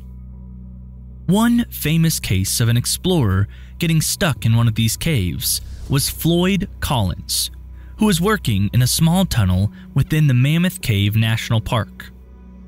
One 1.25 1.66
famous 1.70 2.20
case 2.20 2.60
of 2.60 2.70
an 2.70 2.77
explorer 2.77 3.48
getting 3.80 4.01
stuck 4.01 4.46
in 4.46 4.56
one 4.56 4.68
of 4.68 4.75
these 4.75 4.98
caves 4.98 5.62
was 5.89 6.10
Floyd 6.10 6.70
Collins, 6.80 7.51
who 7.98 8.06
was 8.06 8.22
working 8.22 8.70
in 8.74 8.82
a 8.82 8.88
small 8.88 9.25
tunnel 9.25 9.72
within 9.94 10.27
the 10.27 10.34
Mammoth 10.34 10.82
Cave 10.82 11.16
National 11.16 11.62
Park 11.62 12.12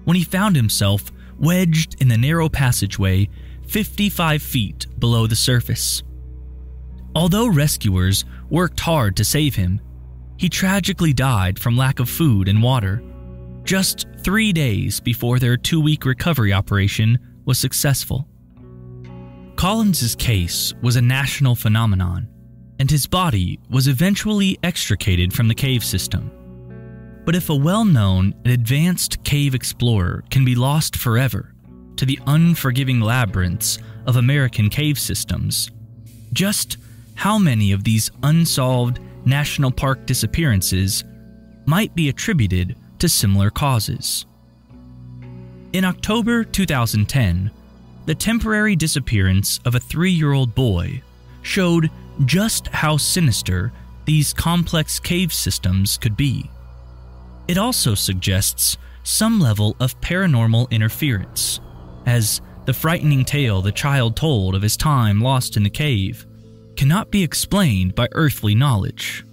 when 0.10 0.16
he 0.16 0.24
found 0.24 0.56
himself 0.56 1.12
wedged 1.38 2.02
in 2.02 2.08
the 2.08 2.18
narrow 2.18 2.50
passageway 2.50 3.30
55 3.68 4.42
feet 4.42 4.88
below 4.98 5.28
the 5.28 5.36
surface. 5.36 6.02
Although 7.16 7.48
rescuers 7.48 8.26
worked 8.50 8.80
hard 8.80 9.16
to 9.18 9.24
save 9.24 9.56
him, 9.56 9.80
he 10.38 10.50
tragically 10.50 11.14
died 11.14 11.60
from 11.60 11.78
lack 11.78 12.00
of 12.00 12.10
food 12.10 12.48
and 12.48 12.64
water, 12.64 13.04
just 13.64 14.08
three 14.24 14.52
days 14.54 15.00
before 15.00 15.40
their 15.40 15.58
two 15.58 15.82
week 15.82 16.06
recovery 16.06 16.54
operation 16.54 17.20
was 17.46 17.60
successful. 17.60 18.28
Collins's 19.56 20.16
case 20.16 20.74
was 20.82 20.96
a 20.96 21.02
national 21.02 21.56
phenomenon, 21.56 22.28
and 22.80 22.90
his 22.90 23.06
body 23.06 23.60
was 23.70 23.88
eventually 23.88 24.58
extricated 24.64 25.34
from 25.34 25.48
the 25.48 25.56
cave 25.56 25.84
system. 25.84 26.32
But 27.26 27.36
if 27.36 27.50
a 27.50 27.56
well 27.56 27.86
known 27.86 28.34
and 28.46 28.54
advanced 28.54 29.24
cave 29.24 29.54
explorer 29.54 30.24
can 30.30 30.46
be 30.46 30.56
lost 30.56 30.96
forever, 30.96 31.54
to 32.00 32.06
the 32.06 32.20
unforgiving 32.28 33.02
labyrinths 33.02 33.78
of 34.08 34.16
American 34.16 34.70
cave 34.70 34.98
systems. 34.98 35.70
Just 36.32 36.78
how 37.16 37.38
many 37.38 37.74
of 37.74 37.84
these 37.84 38.10
unsolved 38.24 39.02
national 39.26 39.70
park 39.70 40.06
disappearances 40.06 41.04
might 41.66 41.94
be 41.96 42.08
attributed 42.08 42.78
to 43.00 43.10
similar 43.10 43.50
causes? 43.50 44.26
In 45.74 45.86
October 45.86 46.44
2010, 46.44 47.52
the 48.06 48.16
temporary 48.16 48.76
disappearance 48.76 49.60
of 49.66 49.76
a 49.76 49.80
three 49.80 50.12
year 50.12 50.32
old 50.32 50.56
boy 50.56 51.02
showed 51.42 51.92
just 52.26 52.68
how 52.68 52.98
sinister 52.98 53.72
these 54.06 54.34
complex 54.34 55.00
cave 55.00 55.32
systems 55.32 55.98
could 55.98 56.18
be. 56.18 56.50
It 57.48 57.58
also 57.58 57.96
suggests 57.96 58.78
some 59.04 59.40
level 59.40 59.76
of 59.80 60.00
paranormal 60.02 60.70
interference 60.72 61.60
as 62.06 62.42
the 62.66 62.74
frightening 62.74 63.26
tale 63.26 63.62
the 63.62 63.72
child 63.72 64.16
told 64.16 64.56
of 64.56 64.62
his 64.62 64.78
time 64.78 65.22
lost 65.22 65.58
in 65.58 65.64
the 65.64 65.70
cave 65.70 66.26
cannot 66.76 67.12
be 67.12 67.24
explained 67.24 67.96
by 67.96 68.08
earthly 68.14 68.56
knowledge. 68.56 69.26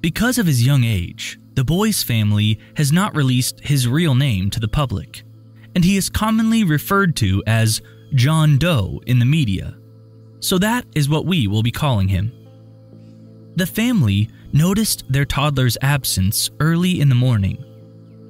Because 0.00 0.38
of 0.38 0.46
his 0.46 0.64
young 0.64 0.84
age, 0.84 1.38
the 1.58 1.64
boy's 1.64 2.04
family 2.04 2.56
has 2.76 2.92
not 2.92 3.16
released 3.16 3.58
his 3.58 3.88
real 3.88 4.14
name 4.14 4.48
to 4.48 4.60
the 4.60 4.68
public, 4.68 5.24
and 5.74 5.84
he 5.84 5.96
is 5.96 6.08
commonly 6.08 6.62
referred 6.62 7.16
to 7.16 7.42
as 7.48 7.82
John 8.14 8.58
Doe 8.58 9.02
in 9.06 9.18
the 9.18 9.24
media. 9.24 9.76
So 10.38 10.56
that 10.58 10.86
is 10.94 11.08
what 11.08 11.26
we 11.26 11.48
will 11.48 11.64
be 11.64 11.72
calling 11.72 12.06
him. 12.06 12.30
The 13.56 13.66
family 13.66 14.30
noticed 14.52 15.02
their 15.08 15.24
toddler's 15.24 15.76
absence 15.82 16.48
early 16.60 17.00
in 17.00 17.08
the 17.08 17.16
morning, 17.16 17.58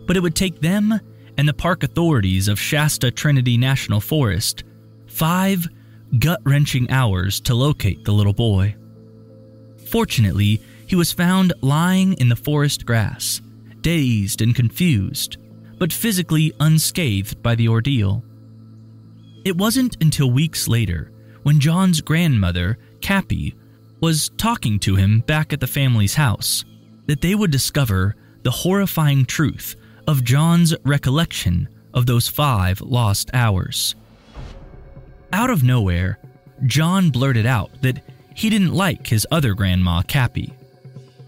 but 0.06 0.16
it 0.16 0.20
would 0.20 0.34
take 0.34 0.62
them 0.62 0.98
and 1.36 1.46
the 1.46 1.52
park 1.52 1.82
authorities 1.82 2.48
of 2.48 2.58
Shasta 2.58 3.10
Trinity 3.10 3.58
National 3.58 4.00
Forest 4.00 4.64
five 5.06 5.68
gut 6.18 6.40
wrenching 6.44 6.90
hours 6.90 7.42
to 7.42 7.54
locate 7.54 8.06
the 8.06 8.12
little 8.12 8.32
boy. 8.32 8.74
Fortunately, 9.90 10.62
he 10.88 10.96
was 10.96 11.12
found 11.12 11.52
lying 11.60 12.14
in 12.14 12.30
the 12.30 12.36
forest 12.36 12.86
grass, 12.86 13.42
dazed 13.82 14.40
and 14.40 14.54
confused, 14.54 15.36
but 15.78 15.92
physically 15.92 16.52
unscathed 16.60 17.42
by 17.42 17.54
the 17.54 17.68
ordeal. 17.68 18.24
It 19.44 19.56
wasn't 19.56 20.02
until 20.02 20.30
weeks 20.30 20.66
later, 20.66 21.12
when 21.42 21.60
John's 21.60 22.00
grandmother, 22.00 22.78
Cappy, 23.02 23.54
was 24.00 24.30
talking 24.38 24.78
to 24.80 24.96
him 24.96 25.20
back 25.20 25.52
at 25.52 25.60
the 25.60 25.66
family's 25.66 26.14
house, 26.14 26.64
that 27.06 27.20
they 27.20 27.34
would 27.34 27.50
discover 27.50 28.16
the 28.42 28.50
horrifying 28.50 29.26
truth 29.26 29.76
of 30.06 30.24
John's 30.24 30.74
recollection 30.84 31.68
of 31.92 32.06
those 32.06 32.28
five 32.28 32.80
lost 32.80 33.30
hours. 33.34 33.94
Out 35.32 35.50
of 35.50 35.62
nowhere, 35.62 36.18
John 36.64 37.10
blurted 37.10 37.44
out 37.44 37.70
that 37.82 38.02
he 38.34 38.48
didn't 38.48 38.72
like 38.72 39.06
his 39.06 39.26
other 39.30 39.52
grandma, 39.52 40.00
Cappy. 40.02 40.54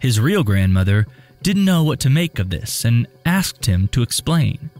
His 0.00 0.18
real 0.18 0.42
grandmother 0.42 1.06
didn't 1.42 1.64
know 1.64 1.84
what 1.84 2.00
to 2.00 2.10
make 2.10 2.38
of 2.38 2.50
this 2.50 2.84
and 2.84 3.06
asked 3.24 3.66
him 3.66 3.88
to 3.88 4.02
explain. 4.02 4.70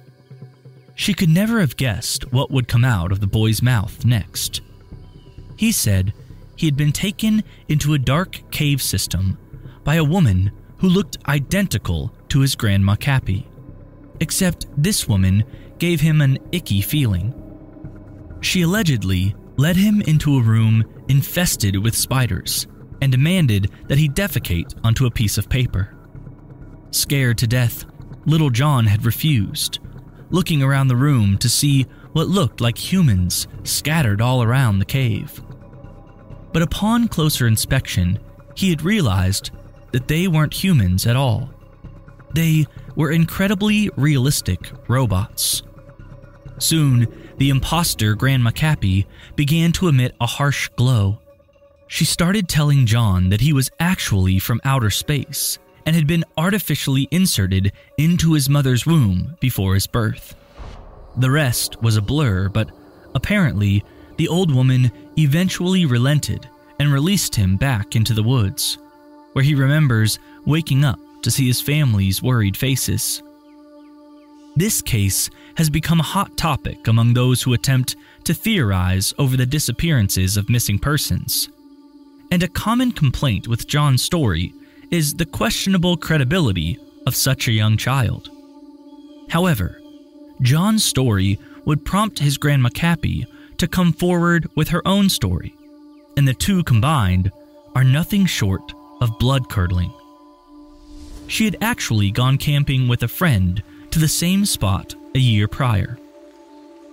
She 0.95 1.15
could 1.15 1.29
never 1.29 1.61
have 1.61 1.77
guessed 1.77 2.33
what 2.33 2.51
would 2.51 2.69
come 2.69 2.85
out 2.85 3.13
of 3.13 3.21
the 3.21 3.27
boy's 3.27 3.63
mouth 3.63 4.05
next. 4.05 4.61
He 5.57 5.73
said 5.73 6.13
he 6.57 6.67
had 6.67 6.77
been 6.77 6.93
taken 6.93 7.45
into 7.69 7.95
a 7.95 7.99
dark 7.99 8.43
cave 8.51 8.83
system 8.83 9.39
by 9.85 9.95
a 9.95 10.05
woman 10.05 10.51
who 10.79 10.89
looked 10.89 11.19
identical 11.29 12.15
to 12.29 12.41
his 12.41 12.55
grandma 12.55 12.97
Cappy 12.97 13.47
except 14.21 14.67
this 14.77 15.09
woman 15.09 15.43
gave 15.79 16.01
him 16.01 16.21
an 16.21 16.39
icky 16.53 16.83
feeling. 16.83 17.35
She 18.41 18.63
allegedly 18.63 19.35
led 19.57 19.77
him 19.77 20.01
into 20.03 20.37
a 20.37 20.43
room 20.43 20.85
infested 21.09 21.77
with 21.77 21.97
spiders 21.97 22.67
and 23.01 23.11
demanded 23.13 23.71
that 23.89 23.99
he 23.99 24.09
defecate 24.09 24.75
onto 24.85 25.07
a 25.07 25.11
piece 25.11 25.39
of 25.39 25.49
paper. 25.49 25.97
Scared 26.91 27.39
to 27.39 27.47
death, 27.47 27.85
little 28.27 28.51
John 28.51 28.87
had 28.87 29.05
refused, 29.05 29.79
looking 30.31 30.63
around 30.63 30.89
the 30.89 30.97
room 30.97 31.39
to 31.39 31.49
see 31.49 31.87
what 32.13 32.29
looked 32.29 32.61
like 32.61 32.79
humans 32.79 33.47
scattered 33.63 34.21
all 34.21 34.43
around 34.43 34.79
the 34.79 34.85
cave. 34.85 35.43
But 36.53 36.63
upon 36.63 37.09
closer 37.09 37.47
inspection, 37.47 38.19
he 38.55 38.71
had 38.71 38.83
realized 38.83 39.51
that 39.93 40.09
they 40.09 40.29
weren't 40.29 40.55
humans 40.55 41.07
at 41.07 41.17
all. 41.17 41.51
They 42.35 42.67
were 42.97 43.13
incredibly 43.13 43.91
realistic 43.97 44.73
robots. 44.89 45.63
Soon, 46.59 47.09
the 47.39 47.51
imposter 47.51 48.15
Grandma 48.15 48.51
Cappy 48.51 49.07
began 49.35 49.73
to 49.73 49.89
emit 49.89 50.15
a 50.21 50.27
harsh 50.27 50.69
glow. 50.77 51.21
She 51.91 52.05
started 52.05 52.49
telling 52.49 52.87
John 52.87 53.31
that 53.31 53.41
he 53.41 53.53
was 53.53 53.69
actually 53.81 54.39
from 54.39 54.61
outer 54.65 54.91
space 54.91 55.59
and 55.85 55.97
had 55.97 56.07
been 56.07 56.25
artificially 56.39 57.09
inserted 57.11 57.73
into 57.99 58.35
his 58.35 58.49
mother's 58.49 58.87
womb 58.87 59.37
before 59.41 59.75
his 59.75 59.89
birth. 59.89 60.37
The 61.17 61.33
rest 61.33 61.83
was 61.83 61.97
a 61.97 62.01
blur, 62.01 62.49
but 62.49 62.71
apparently, 63.17 63.85
the 64.19 64.29
old 64.29 64.55
woman 64.55 64.93
eventually 65.19 65.85
relented 65.85 66.49
and 66.79 66.93
released 66.93 67.35
him 67.35 67.57
back 67.57 67.97
into 67.97 68.15
the 68.15 68.23
woods, 68.23 68.79
where 69.33 69.45
he 69.45 69.57
remembers 69.57 70.21
waking 70.47 70.85
up 70.85 71.01
to 71.23 71.31
see 71.31 71.49
his 71.49 71.61
family's 71.61 72.23
worried 72.23 72.57
faces. 72.57 73.21
This 74.55 74.81
case 74.81 75.29
has 75.57 75.69
become 75.69 75.99
a 75.99 76.05
hot 76.05 76.37
topic 76.37 76.87
among 76.87 77.15
those 77.15 77.43
who 77.43 77.53
attempt 77.53 77.97
to 78.25 78.33
theorize 78.33 79.13
over 79.19 79.37
the 79.37 79.45
disappearances 79.45 80.37
of 80.37 80.49
missing 80.49 80.79
persons. 80.79 81.49
And 82.31 82.43
a 82.43 82.49
common 82.49 82.93
complaint 82.93 83.49
with 83.49 83.67
John's 83.67 84.03
story 84.03 84.55
is 84.91 85.15
the 85.15 85.27
questionable 85.27 85.97
credibility 85.97 86.79
of 87.07 87.17
such 87.17 87.49
a 87.49 87.53
young 87.53 87.77
child. 87.77 88.31
However, 89.31 89.81
John's 90.41 90.85
story 90.85 91.39
would 91.65 91.85
prompt 91.85 92.19
his 92.19 92.39
grandma 92.39 92.69
Cappy 92.69 93.27
to 93.59 93.69
come 93.69 93.93
forward 93.93 94.49
with 94.55 94.69
her 94.69 94.87
own 94.87 95.09
story, 95.09 95.55
and 96.17 96.27
the 96.27 96.35
two 96.35 96.65
combined 96.65 97.31
are 97.75 97.85
nothing 97.85 98.27
short 98.27 98.73
of 99.01 99.19
blood 99.19 99.49
curdling. 99.49 99.93
She 101.27 101.45
had 101.45 101.57
actually 101.61 102.11
gone 102.11 102.39
camping 102.39 102.89
with 102.89 103.03
a 103.03 103.09
friend 103.09 103.63
to 103.91 103.99
the 103.99 104.09
same 104.09 104.45
spot 104.45 104.95
a 105.15 105.19
year 105.19 105.47
prior. 105.47 105.99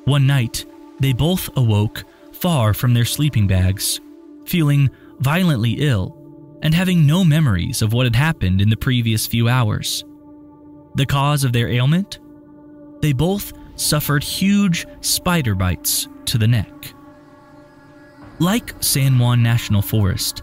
One 0.06 0.27
night, 0.27 0.65
they 1.00 1.13
both 1.13 1.50
awoke 1.58 2.03
far 2.34 2.74
from 2.74 2.94
their 2.94 3.06
sleeping 3.06 3.48
bags, 3.48 4.00
feeling 4.46 4.89
violently 5.20 5.74
ill 5.80 6.16
and 6.62 6.74
having 6.74 7.06
no 7.06 7.24
memories 7.24 7.82
of 7.82 7.94
what 7.94 8.06
had 8.06 8.16
happened 8.16 8.62
in 8.62 8.70
the 8.70 8.78
previous 8.78 9.28
few 9.28 9.48
hours. 9.48 10.04
The 10.96 11.06
cause 11.06 11.44
of 11.44 11.54
their 11.54 11.68
ailment? 11.68 12.20
They 13.02 13.14
both 13.14 13.54
suffered 13.76 14.24
huge 14.24 14.88
spider 15.02 15.56
bites 15.56 16.08
to 16.26 16.38
the 16.38 16.48
neck. 16.48 16.94
Like 18.40 18.74
San 18.82 19.20
Juan 19.20 19.44
National 19.44 19.82
Forest, 19.82 20.42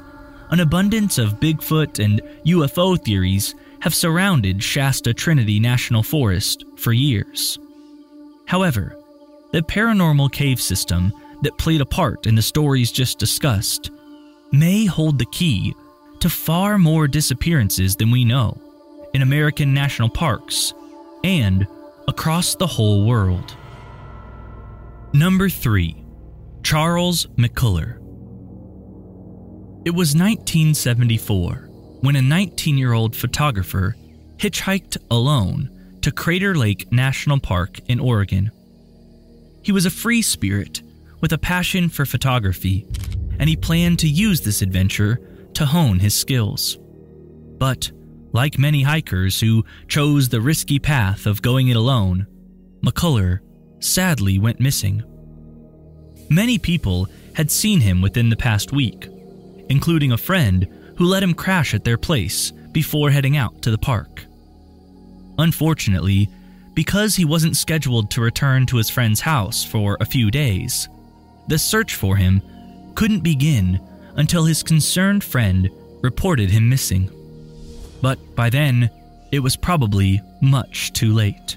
an 0.50 0.61
abundance 0.61 1.19
of 1.19 1.40
Bigfoot 1.40 2.02
and 2.02 2.21
UFO 2.47 3.00
theories 3.00 3.54
have 3.81 3.95
surrounded 3.95 4.62
Shasta 4.62 5.12
Trinity 5.12 5.59
National 5.59 6.02
Forest 6.02 6.64
for 6.76 6.93
years. 6.93 7.59
However, 8.47 8.97
the 9.52 9.62
paranormal 9.62 10.33
cave 10.33 10.61
system 10.61 11.12
that 11.43 11.59
played 11.59 11.81
a 11.81 11.87
part 11.87 12.26
in 12.26 12.35
the 12.35 12.43
stories 12.43 12.90
just 12.90 13.19
discussed 13.19 13.90
may 14.58 14.87
hold 14.87 15.18
the 15.18 15.26
key 15.26 15.75
to 16.20 16.30
far 16.30 16.78
more 16.78 17.08
disappearances 17.08 17.96
than 17.96 18.11
we 18.11 18.25
know 18.25 18.61
in 19.12 19.23
American 19.23 19.75
national 19.75 20.08
parks 20.08 20.73
and 21.23 21.66
across 22.08 22.54
the 22.54 22.66
whole 22.66 23.06
world. 23.06 23.56
Number 25.12 25.49
3. 25.49 26.04
Charles 26.62 27.26
McCullar. 27.37 27.99
It 29.84 29.90
was 29.90 30.14
1974 30.14 31.68
when 32.00 32.16
a 32.16 32.23
19 32.23 32.78
year 32.78 32.92
old 32.92 33.14
photographer 33.14 33.96
hitchhiked 34.38 34.96
alone 35.11 35.99
to 36.02 36.11
Crater 36.11 36.54
Lake 36.54 36.90
National 36.90 37.38
Park 37.38 37.80
in 37.87 38.00
Oregon. 38.00 38.50
He 39.62 39.73
was 39.73 39.87
a 39.87 39.90
free 39.90 40.23
spirit 40.23 40.82
with 41.20 41.32
a 41.32 41.38
passion 41.38 41.88
for 41.88 42.04
photography, 42.04 42.87
and 43.38 43.49
he 43.49 43.57
planned 43.57 43.99
to 44.00 44.09
use 44.09 44.41
this 44.41 44.62
adventure 44.62 45.21
to 45.55 45.67
hone 45.67 45.99
his 45.99 46.14
skills. 46.14 46.79
But, 47.59 47.91
like 48.33 48.59
many 48.59 48.83
hikers 48.83 49.41
who 49.41 49.64
chose 49.88 50.29
the 50.29 50.41
risky 50.41 50.79
path 50.79 51.27
of 51.27 51.42
going 51.42 51.68
it 51.68 51.77
alone, 51.77 52.27
McCullar 52.85 53.40
sadly 53.81 54.38
went 54.38 54.61
missing. 54.61 55.03
Many 56.31 56.59
people 56.59 57.09
had 57.35 57.51
seen 57.51 57.81
him 57.81 58.01
within 58.01 58.29
the 58.29 58.37
past 58.37 58.73
week, 58.73 59.09
including 59.68 60.12
a 60.12 60.18
friend 60.18 60.66
who 60.97 61.05
let 61.05 61.23
him 61.23 61.35
crash 61.35 61.75
at 61.75 61.85
their 61.85 61.99
place 61.99 62.53
before 62.73 63.11
heading 63.11 63.37
out 63.37 63.62
to 63.62 63.70
the 63.70 63.79
park. 63.79 64.25
Unfortunately, 65.38 66.29
because 66.75 67.14
he 67.14 67.25
wasn't 67.25 67.57
scheduled 67.57 68.11
to 68.11 68.20
return 68.20 68.66
to 68.66 68.77
his 68.77 68.90
friend's 68.90 69.20
house 69.20 69.64
for 69.64 69.97
a 70.01 70.07
few 70.07 70.31
days, 70.31 70.88
the 71.49 71.59
search 71.59 71.94
for 71.94 72.16
him 72.16 72.42
couldn't 72.94 73.20
begin 73.20 73.80
until 74.16 74.44
his 74.44 74.62
concerned 74.62 75.24
friend 75.24 75.70
reported 76.02 76.50
him 76.50 76.68
missing. 76.68 77.11
But 78.00 78.18
by 78.35 78.50
then, 78.50 78.90
it 79.33 79.40
was 79.40 79.57
probably 79.57 80.20
much 80.40 80.92
too 80.92 81.12
late. 81.12 81.57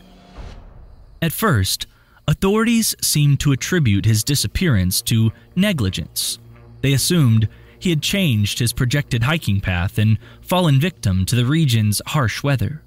At 1.21 1.33
first, 1.33 1.87
authorities 2.27 2.95
seemed 3.01 3.39
to 3.41 3.51
attribute 3.51 4.05
his 4.05 4.23
disappearance 4.23 5.01
to 5.03 5.31
negligence. 5.55 6.39
They 6.81 6.93
assumed 6.93 7.47
he 7.79 7.89
had 7.89 8.01
changed 8.01 8.59
his 8.59 8.73
projected 8.73 9.23
hiking 9.23 9.61
path 9.61 9.97
and 9.97 10.17
fallen 10.41 10.79
victim 10.79 11.25
to 11.27 11.35
the 11.35 11.45
region's 11.45 12.01
harsh 12.07 12.43
weather. 12.43 12.81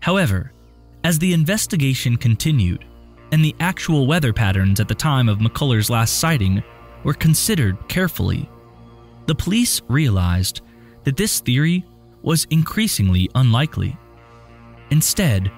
However, 0.00 0.52
as 1.02 1.18
the 1.18 1.32
investigation 1.32 2.16
continued 2.16 2.84
and 3.32 3.44
the 3.44 3.56
actual 3.58 4.06
weather 4.06 4.32
patterns 4.32 4.78
at 4.78 4.88
the 4.88 4.94
time 4.94 5.28
of 5.28 5.38
McCullar's 5.38 5.90
last 5.90 6.18
sighting 6.18 6.62
were 7.06 7.14
considered 7.14 7.78
carefully, 7.88 8.50
the 9.26 9.34
police 9.34 9.80
realized 9.88 10.60
that 11.04 11.16
this 11.16 11.38
theory 11.38 11.84
was 12.22 12.48
increasingly 12.50 13.30
unlikely. 13.36 13.96
Instead, 14.90 15.50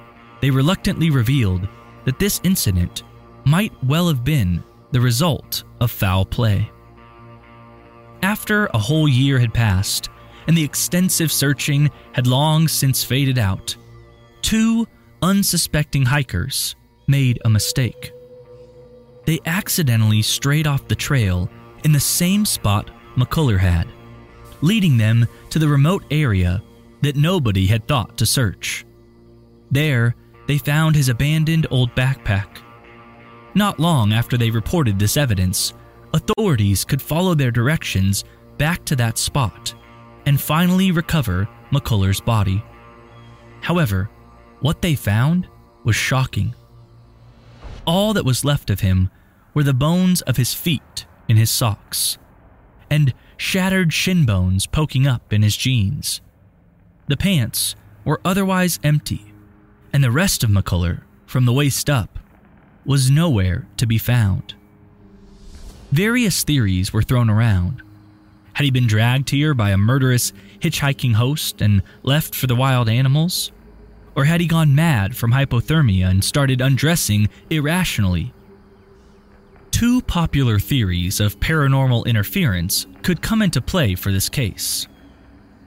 they 0.43 0.51
reluctantly 0.51 1.09
revealed 1.09 1.67
that 2.05 2.19
this 2.19 2.39
incident 2.45 3.03
might 3.47 3.73
well 3.83 4.09
have 4.09 4.25
been 4.25 4.63
the 4.93 5.01
result 5.01 5.65
of 5.81 5.91
foul 5.91 6.27
play. 6.27 6.71
After 8.23 8.67
a 8.67 8.79
whole 8.79 9.09
year 9.09 9.39
had 9.39 9.55
passed 9.55 10.11
and 10.49 10.57
the 10.57 10.65
extensive 10.65 11.33
searching 11.33 11.91
had 12.13 12.27
long 12.27 12.69
since 12.69 13.03
faded 13.03 13.39
out, 13.39 13.75
two 14.43 14.87
unsuspecting 15.23 16.05
hikers 16.05 16.77
made 17.07 17.39
a 17.47 17.49
mistake. 17.49 18.13
They 19.29 19.41
accidentally 19.45 20.23
strayed 20.23 20.67
off 20.67 20.89
the 20.89 20.95
trail 20.95 21.51
in 21.85 21.93
the 21.93 22.01
same 22.01 22.47
spot 22.47 22.91
McCullar 23.15 23.59
had, 23.59 23.87
leading 24.63 24.97
them 24.97 25.29
to 25.51 25.59
the 25.59 25.69
remote 25.69 26.03
area 26.11 26.63
that 27.03 27.15
nobody 27.15 27.67
had 27.67 27.87
thought 27.87 28.17
to 28.17 28.25
search. 28.25 28.87
There, 29.71 30.15
they 30.47 30.57
found 30.57 30.97
his 30.97 31.11
abandoned 31.11 31.67
old 31.71 31.95
backpack. 31.95 32.63
Not 33.55 33.79
long 33.79 34.15
after 34.15 34.39
they 34.39 34.49
reported 34.49 34.99
this 34.99 35.19
evidence, 35.19 35.75
authorities 36.15 36.87
could 36.87 37.03
follow 37.03 37.35
their 37.35 37.51
directions 37.51 38.25
back 38.57 38.83
to 38.87 38.97
that 38.97 39.19
spot 39.19 39.75
and 40.25 40.41
finally 40.41 40.91
recover 40.91 41.47
McCullar's 41.71 42.23
body. 42.23 42.65
However, 43.61 44.09
what 44.61 44.81
they 44.81 44.95
found 44.95 45.47
was 45.85 45.97
shocking. 45.97 46.55
All 47.87 48.15
that 48.15 48.25
was 48.25 48.43
left 48.43 48.71
of 48.71 48.81
him 48.81 49.11
were 49.55 49.63
the 49.63 49.75
bones 49.75 50.23
of 50.23 50.37
his 50.37 50.55
feet 50.55 51.07
in 51.29 51.37
his 51.37 51.51
socks, 51.51 52.19
and 52.91 53.13
shattered 53.37 53.93
shin 53.93 54.25
bones 54.25 54.67
poking 54.67 55.07
up 55.07 55.33
in 55.33 55.43
his 55.43 55.57
jeans. 55.57 56.21
The 57.07 57.17
pants 57.17 57.75
were 58.05 58.21
otherwise 58.25 58.79
empty, 58.83 59.33
and 59.93 60.03
the 60.03 60.11
rest 60.11 60.45
of 60.45 60.51
McCullar, 60.51 61.03
from 61.27 61.45
the 61.45 61.53
waist 61.53 61.89
up, 61.91 62.19
was 62.85 63.11
nowhere 63.11 63.67
to 63.77 63.87
be 63.87 63.99
found. 63.99 64.55
Various 65.93 66.43
theories 66.43 66.93
were 66.93 67.03
thrown 67.03 67.31
around. 67.31 67.83
Had 68.55 68.65
he 68.65 68.71
been 68.71 68.87
dragged 68.87 69.31
here 69.31 69.55
by 69.55 69.71
a 69.71 69.79
murderous 69.79 70.33
hitchhiking 70.59 71.15
host 71.15 71.63
and 71.63 71.83
left 72.03 72.35
for 72.35 72.47
the 72.47 72.57
wild 72.57 72.89
animals? 72.89 73.53
Or 74.15 74.25
had 74.25 74.41
he 74.41 74.47
gone 74.47 74.75
mad 74.75 75.17
from 75.17 75.33
hypothermia 75.33 76.11
and 76.11 76.25
started 76.25 76.61
undressing 76.61 77.29
irrationally? 77.51 78.33
Two 79.79 80.03
popular 80.03 80.59
theories 80.59 81.21
of 81.21 81.39
paranormal 81.39 82.05
interference 82.05 82.89
could 83.05 83.23
come 83.23 83.41
into 83.41 83.61
play 83.61 83.95
for 83.95 84.11
this 84.11 84.29
case. 84.29 84.89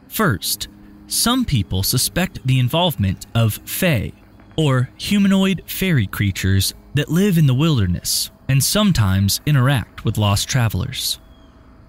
First, 0.10 0.67
some 1.08 1.45
people 1.45 1.82
suspect 1.82 2.45
the 2.45 2.60
involvement 2.60 3.26
of 3.34 3.62
Fae, 3.63 4.12
or 4.58 4.89
humanoid 4.97 5.63
fairy 5.65 6.08
creatures 6.08 6.74
that 6.93 7.08
live 7.08 7.38
in 7.38 7.47
the 7.47 7.54
wilderness 7.54 8.32
and 8.50 8.62
sometimes 8.62 9.39
interact 9.45 10.04
with 10.04 10.17
lost 10.17 10.50
travelers. 10.50 11.17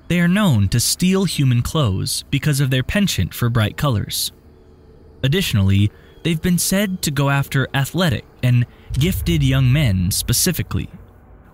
They 0.06 0.20
are 0.20 0.28
known 0.28 0.68
to 0.68 0.78
steal 0.78 1.24
human 1.24 1.60
clothes 1.60 2.22
because 2.30 2.60
of 2.60 2.70
their 2.70 2.84
penchant 2.84 3.34
for 3.34 3.50
bright 3.50 3.76
colors. 3.76 4.30
Additionally, 5.24 5.90
they've 6.22 6.40
been 6.40 6.58
said 6.58 7.02
to 7.02 7.10
go 7.10 7.30
after 7.30 7.66
athletic 7.74 8.24
and 8.44 8.64
gifted 8.92 9.42
young 9.42 9.72
men 9.72 10.12
specifically, 10.12 10.88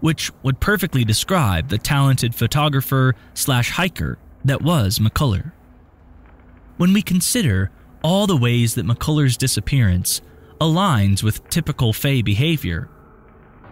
which 0.01 0.31
would 0.43 0.61
perfectly 0.61 1.05
describe 1.05 1.69
the 1.69 1.79
talented 1.79 2.35
photographer 2.35 3.15
slash 3.35 3.71
hiker 3.71 4.19
that 4.45 4.63
was 4.63 4.99
McCullar. 4.99 5.53
When 6.77 6.93
we 6.93 7.03
consider 7.03 7.71
all 8.03 8.27
the 8.27 8.37
ways 8.37 8.75
that 8.75 8.87
McCullar's 8.87 9.37
disappearance 9.37 10.21
aligns 10.61 11.23
with 11.23 11.49
typical 11.51 11.93
Fae 11.93 12.23
behavior, 12.23 12.89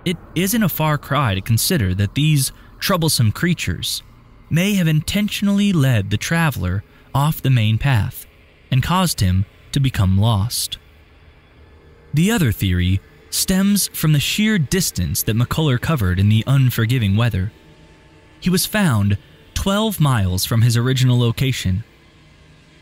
it 0.05 0.17
isn't 0.35 0.63
a 0.63 0.69
far 0.69 0.99
cry 0.99 1.35
to 1.35 1.41
consider 1.41 1.95
that 1.95 2.15
these 2.15 2.53
troublesome 2.79 3.33
creatures 3.33 4.03
may 4.51 4.75
have 4.75 4.89
intentionally 4.89 5.73
led 5.73 6.11
the 6.11 6.17
traveler 6.17 6.85
off 7.15 7.43
the 7.43 7.51
main 7.51 7.79
path 7.79 8.27
and 8.71 8.83
caused 8.83 9.21
him 9.21 9.45
to 9.73 9.81
become 9.81 10.19
lost. 10.19 10.79
The 12.15 12.31
other 12.31 12.53
theory 12.53 13.01
stems 13.31 13.89
from 13.89 14.13
the 14.13 14.21
sheer 14.21 14.59
distance 14.59 15.23
that 15.25 15.37
McCullar 15.37 15.81
covered 15.81 16.19
in 16.19 16.29
the 16.29 16.45
unforgiving 16.47 17.17
weather. 17.17 17.53
He 18.41 18.51
was 18.51 18.67
found 18.67 19.19
12 19.55 20.01
miles 20.01 20.45
from 20.45 20.63
his 20.63 20.77
original 20.77 21.19
location. 21.19 21.85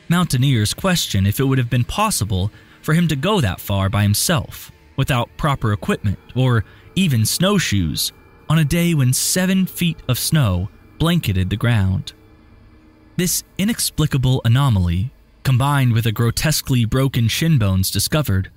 Mountaineers 0.09 0.75
question 0.75 1.27
if 1.27 1.41
it 1.41 1.45
would 1.45 1.59
have 1.59 1.71
been 1.71 1.85
possible 1.85 2.51
for 2.83 2.95
him 2.95 3.09
to 3.09 3.17
go 3.17 3.41
that 3.41 3.61
far 3.61 3.89
by 3.89 4.03
himself 4.03 4.71
without 4.97 5.35
proper 5.37 5.73
equipment 5.73 6.19
or 6.35 6.65
even 6.95 7.25
snowshoes 7.25 8.13
on 8.49 8.59
a 8.59 8.65
day 8.65 8.95
when 8.95 9.13
seven 9.13 9.67
feet 9.67 9.97
of 10.09 10.19
snow 10.19 10.69
blanketed 10.99 11.51
the 11.51 11.57
ground. 11.57 12.13
This 13.17 13.45
inexplicable 13.59 14.43
anomaly, 14.45 15.13
combined 15.43 15.93
with 15.93 16.05
the 16.05 16.13
grotesquely 16.13 16.85
broken 16.85 17.29
shin 17.29 17.59
bones 17.59 17.91
discovered, 17.91 18.51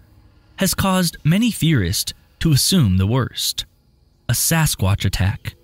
has 0.58 0.74
caused 0.74 1.17
many 1.24 1.52
theorists 1.52 2.13
to 2.39 2.52
assume 2.52 2.98
the 2.98 3.08
worst 3.08 3.65
a 4.30 4.34
Sasquatch 4.34 5.06
attack. 5.06 5.56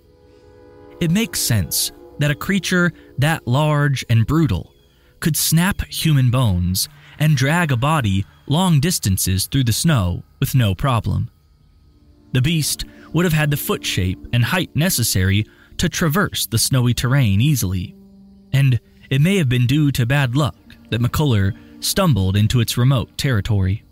It 1.00 1.10
makes 1.10 1.38
sense 1.38 1.92
that 2.18 2.30
a 2.30 2.34
creature 2.34 2.92
that 3.18 3.46
large 3.46 4.04
and 4.08 4.26
brutal 4.26 4.72
could 5.20 5.36
snap 5.36 5.84
human 5.84 6.30
bones 6.30 6.88
and 7.18 7.36
drag 7.36 7.72
a 7.72 7.76
body 7.76 8.24
long 8.46 8.80
distances 8.80 9.46
through 9.46 9.64
the 9.64 9.72
snow 9.72 10.22
with 10.40 10.54
no 10.54 10.74
problem. 10.74 11.30
The 12.32 12.42
beast 12.42 12.84
would 13.12 13.24
have 13.24 13.32
had 13.32 13.50
the 13.50 13.56
foot 13.56 13.84
shape 13.84 14.18
and 14.32 14.44
height 14.44 14.74
necessary 14.74 15.46
to 15.78 15.88
traverse 15.88 16.46
the 16.46 16.58
snowy 16.58 16.94
terrain 16.94 17.40
easily, 17.40 17.94
and 18.52 18.80
it 19.10 19.20
may 19.20 19.36
have 19.36 19.48
been 19.48 19.66
due 19.66 19.92
to 19.92 20.06
bad 20.06 20.36
luck 20.36 20.56
that 20.90 21.00
McCullar 21.00 21.56
stumbled 21.80 22.36
into 22.36 22.60
its 22.60 22.76
remote 22.76 23.16
territory. 23.18 23.83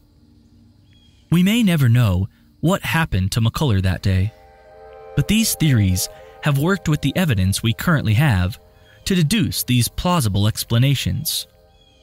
We 1.32 1.42
may 1.42 1.62
never 1.62 1.88
know 1.88 2.28
what 2.60 2.82
happened 2.82 3.32
to 3.32 3.40
McCullar 3.40 3.80
that 3.80 4.02
day, 4.02 4.34
but 5.16 5.28
these 5.28 5.54
theories 5.54 6.10
have 6.42 6.58
worked 6.58 6.90
with 6.90 7.00
the 7.00 7.16
evidence 7.16 7.62
we 7.62 7.72
currently 7.72 8.12
have 8.12 8.60
to 9.06 9.14
deduce 9.14 9.64
these 9.64 9.88
plausible 9.88 10.46
explanations. 10.46 11.46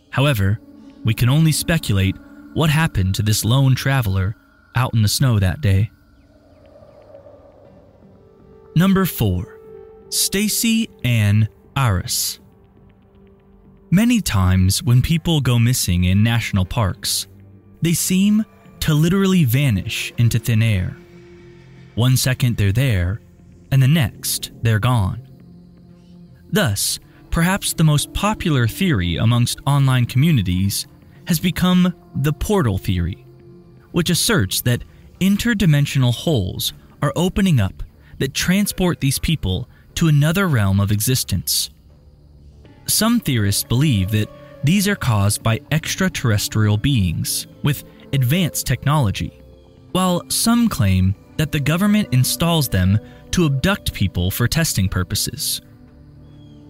However, 0.10 0.60
we 1.06 1.14
can 1.14 1.30
only 1.30 1.52
speculate 1.52 2.16
what 2.56 2.72
happened 2.72 3.14
to 3.16 3.22
this 3.22 3.46
lone 3.46 3.76
traveler 3.76 4.36
out 4.76 4.96
in 4.96 5.04
the 5.04 5.08
snow 5.08 5.38
that 5.38 5.62
day. 5.62 5.92
Number 8.76 9.06
4. 9.06 9.60
Stacy 10.10 10.90
Ann 11.04 11.50
Arras. 11.78 12.40
Many 13.92 14.22
times 14.22 14.82
when 14.82 15.04
people 15.04 15.40
go 15.40 15.60
missing 15.60 16.06
in 16.06 16.24
national 16.24 16.66
parks, 16.66 17.28
they 17.84 17.94
seem 17.94 18.44
to 18.82 18.94
literally 18.94 19.46
vanish 19.46 20.14
into 20.18 20.40
thin 20.40 20.62
air. 20.62 20.96
One 21.96 22.18
second 22.18 22.58
they're 22.58 22.72
there, 22.72 23.22
and 23.72 23.82
the 23.82 23.88
next 23.88 24.52
they're 24.62 24.80
gone. 24.80 25.28
Thus, 26.52 27.00
perhaps 27.30 27.74
the 27.74 27.84
most 27.84 28.14
popular 28.14 28.68
theory 28.68 29.18
amongst 29.18 29.60
online 29.68 30.06
communities 30.06 30.88
has 31.26 31.40
become 31.40 31.94
the 32.16 32.34
portal 32.34 32.78
theory, 32.78 33.26
which 33.92 34.10
asserts 34.10 34.62
that 34.62 34.84
interdimensional 35.20 36.14
holes 36.14 36.74
are 37.02 37.14
opening 37.16 37.60
up 37.60 37.84
that 38.18 38.34
transport 38.34 39.00
these 39.00 39.20
people 39.20 39.70
to 39.96 40.08
another 40.08 40.48
realm 40.48 40.80
of 40.80 40.92
existence. 40.92 41.70
Some 42.88 43.20
theorists 43.20 43.64
believe 43.64 44.12
that 44.12 44.30
these 44.64 44.88
are 44.88 44.96
caused 44.96 45.44
by 45.44 45.62
extraterrestrial 45.72 46.78
beings 46.78 47.48
with 47.64 47.84
advanced 48.14 48.66
technology, 48.66 49.42
while 49.92 50.24
some 50.30 50.70
claim 50.70 51.16
that 51.38 51.52
the 51.52 51.60
government 51.60 52.14
installs 52.14 52.68
them 52.68 53.00
to 53.32 53.46
abduct 53.46 53.94
people 53.94 54.32
for 54.32 54.48
testing 54.48 54.90
purposes. 54.90 55.62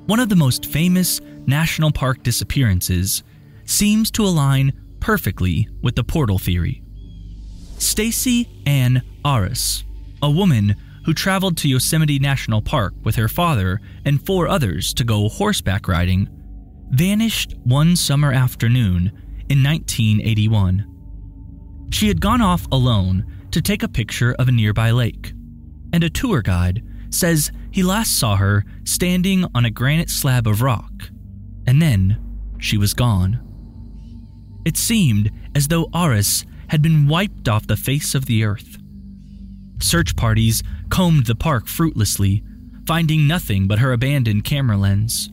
One 0.05 0.19
of 0.19 0.29
the 0.29 0.35
most 0.35 0.65
famous 0.65 1.21
national 1.45 1.91
park 1.91 2.23
disappearances 2.23 3.23
seems 3.65 4.11
to 4.11 4.23
align 4.23 4.73
perfectly 4.99 5.67
with 5.81 5.95
the 5.95 6.03
portal 6.03 6.39
theory. 6.39 6.81
Stacy 7.77 8.49
Ann 8.65 9.01
Arras, 9.23 9.83
a 10.21 10.29
woman 10.29 10.75
who 11.05 11.13
traveled 11.13 11.57
to 11.57 11.69
Yosemite 11.69 12.19
National 12.19 12.61
Park 12.61 12.93
with 13.03 13.15
her 13.15 13.27
father 13.27 13.79
and 14.05 14.23
four 14.25 14.47
others 14.47 14.93
to 14.95 15.03
go 15.03 15.29
horseback 15.29 15.87
riding, 15.87 16.27
vanished 16.89 17.55
one 17.63 17.95
summer 17.95 18.31
afternoon 18.31 19.07
in 19.49 19.63
1981. 19.63 20.85
She 21.89 22.07
had 22.07 22.21
gone 22.21 22.41
off 22.41 22.67
alone 22.71 23.25
to 23.51 23.61
take 23.61 23.83
a 23.83 23.87
picture 23.87 24.35
of 24.37 24.47
a 24.47 24.51
nearby 24.51 24.91
lake, 24.91 25.33
and 25.91 26.03
a 26.03 26.09
tour 26.09 26.41
guide 26.41 26.83
says 27.09 27.51
he 27.71 27.83
last 27.83 28.17
saw 28.17 28.35
her 28.35 28.63
standing 28.83 29.45
on 29.55 29.65
a 29.65 29.71
granite 29.71 30.09
slab 30.09 30.47
of 30.47 30.61
rock, 30.61 31.09
and 31.65 31.81
then 31.81 32.17
she 32.59 32.77
was 32.77 32.93
gone. 32.93 33.39
It 34.65 34.77
seemed 34.77 35.31
as 35.55 35.67
though 35.67 35.89
Arras 35.93 36.45
had 36.67 36.81
been 36.81 37.07
wiped 37.07 37.49
off 37.49 37.67
the 37.67 37.75
face 37.75 38.13
of 38.13 38.25
the 38.25 38.43
earth. 38.43 38.77
Search 39.81 40.15
parties 40.15 40.61
combed 40.89 41.25
the 41.25 41.35
park 41.35 41.67
fruitlessly, 41.67 42.43
finding 42.85 43.27
nothing 43.27 43.67
but 43.67 43.79
her 43.79 43.93
abandoned 43.93 44.43
camera 44.43 44.77
lens. 44.77 45.31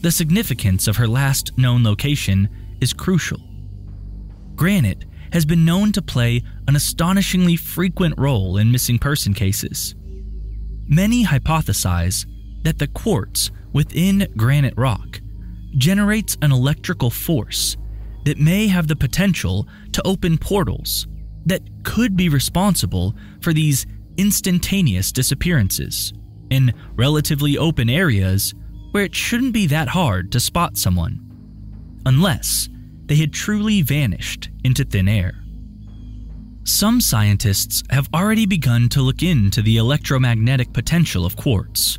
The 0.00 0.10
significance 0.10 0.88
of 0.88 0.96
her 0.96 1.06
last 1.06 1.56
known 1.58 1.84
location 1.84 2.48
is 2.80 2.92
crucial. 2.92 3.40
Granite 4.54 5.04
has 5.32 5.44
been 5.44 5.64
known 5.64 5.92
to 5.92 6.02
play 6.02 6.42
an 6.66 6.76
astonishingly 6.76 7.56
frequent 7.56 8.14
role 8.18 8.56
in 8.56 8.72
missing 8.72 8.98
person 8.98 9.34
cases. 9.34 9.94
Many 10.86 11.24
hypothesize 11.24 12.26
that 12.62 12.78
the 12.78 12.86
quartz 12.88 13.50
within 13.72 14.26
granite 14.36 14.74
rock 14.76 15.20
generates 15.76 16.36
an 16.42 16.52
electrical 16.52 17.10
force 17.10 17.76
that 18.24 18.38
may 18.38 18.68
have 18.68 18.88
the 18.88 18.96
potential 18.96 19.68
to 19.92 20.06
open 20.06 20.38
portals 20.38 21.06
that 21.46 21.62
could 21.84 22.16
be 22.16 22.28
responsible 22.28 23.14
for 23.40 23.52
these 23.52 23.86
instantaneous 24.16 25.12
disappearances 25.12 26.12
in 26.50 26.72
relatively 26.96 27.56
open 27.56 27.88
areas 27.88 28.54
where 28.92 29.04
it 29.04 29.14
shouldn't 29.14 29.52
be 29.52 29.66
that 29.66 29.88
hard 29.88 30.32
to 30.32 30.40
spot 30.40 30.76
someone, 30.76 31.20
unless 32.06 32.68
they 33.08 33.16
had 33.16 33.32
truly 33.32 33.82
vanished 33.82 34.50
into 34.64 34.84
thin 34.84 35.08
air. 35.08 35.34
Some 36.64 37.00
scientists 37.00 37.82
have 37.90 38.08
already 38.14 38.44
begun 38.44 38.90
to 38.90 39.00
look 39.00 39.22
into 39.22 39.62
the 39.62 39.78
electromagnetic 39.78 40.72
potential 40.72 41.24
of 41.24 41.34
quartz. 41.34 41.98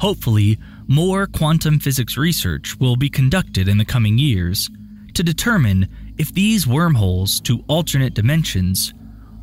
Hopefully, 0.00 0.58
more 0.86 1.26
quantum 1.26 1.78
physics 1.78 2.18
research 2.18 2.78
will 2.78 2.96
be 2.96 3.08
conducted 3.08 3.66
in 3.66 3.78
the 3.78 3.84
coming 3.84 4.18
years 4.18 4.68
to 5.14 5.22
determine 5.22 5.88
if 6.18 6.34
these 6.34 6.66
wormholes 6.66 7.40
to 7.40 7.64
alternate 7.66 8.12
dimensions 8.12 8.92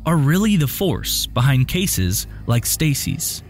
are 0.06 0.16
really 0.16 0.56
the 0.56 0.68
force 0.68 1.26
behind 1.26 1.66
cases 1.66 2.28
like 2.46 2.64
Stacy's. 2.64 3.42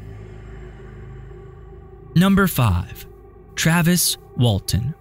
Number 2.15 2.47
5. 2.47 3.07
Travis 3.55 4.17
Walton. 4.37 4.95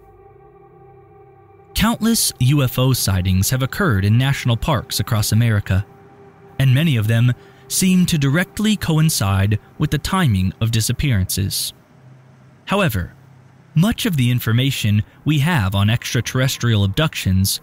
Countless 1.82 2.30
UFO 2.34 2.94
sightings 2.94 3.50
have 3.50 3.60
occurred 3.60 4.04
in 4.04 4.16
national 4.16 4.56
parks 4.56 5.00
across 5.00 5.32
America, 5.32 5.84
and 6.60 6.72
many 6.72 6.94
of 6.94 7.08
them 7.08 7.32
seem 7.66 8.06
to 8.06 8.16
directly 8.16 8.76
coincide 8.76 9.58
with 9.78 9.90
the 9.90 9.98
timing 9.98 10.52
of 10.60 10.70
disappearances. 10.70 11.72
However, 12.66 13.14
much 13.74 14.06
of 14.06 14.16
the 14.16 14.30
information 14.30 15.02
we 15.24 15.40
have 15.40 15.74
on 15.74 15.90
extraterrestrial 15.90 16.84
abductions 16.84 17.60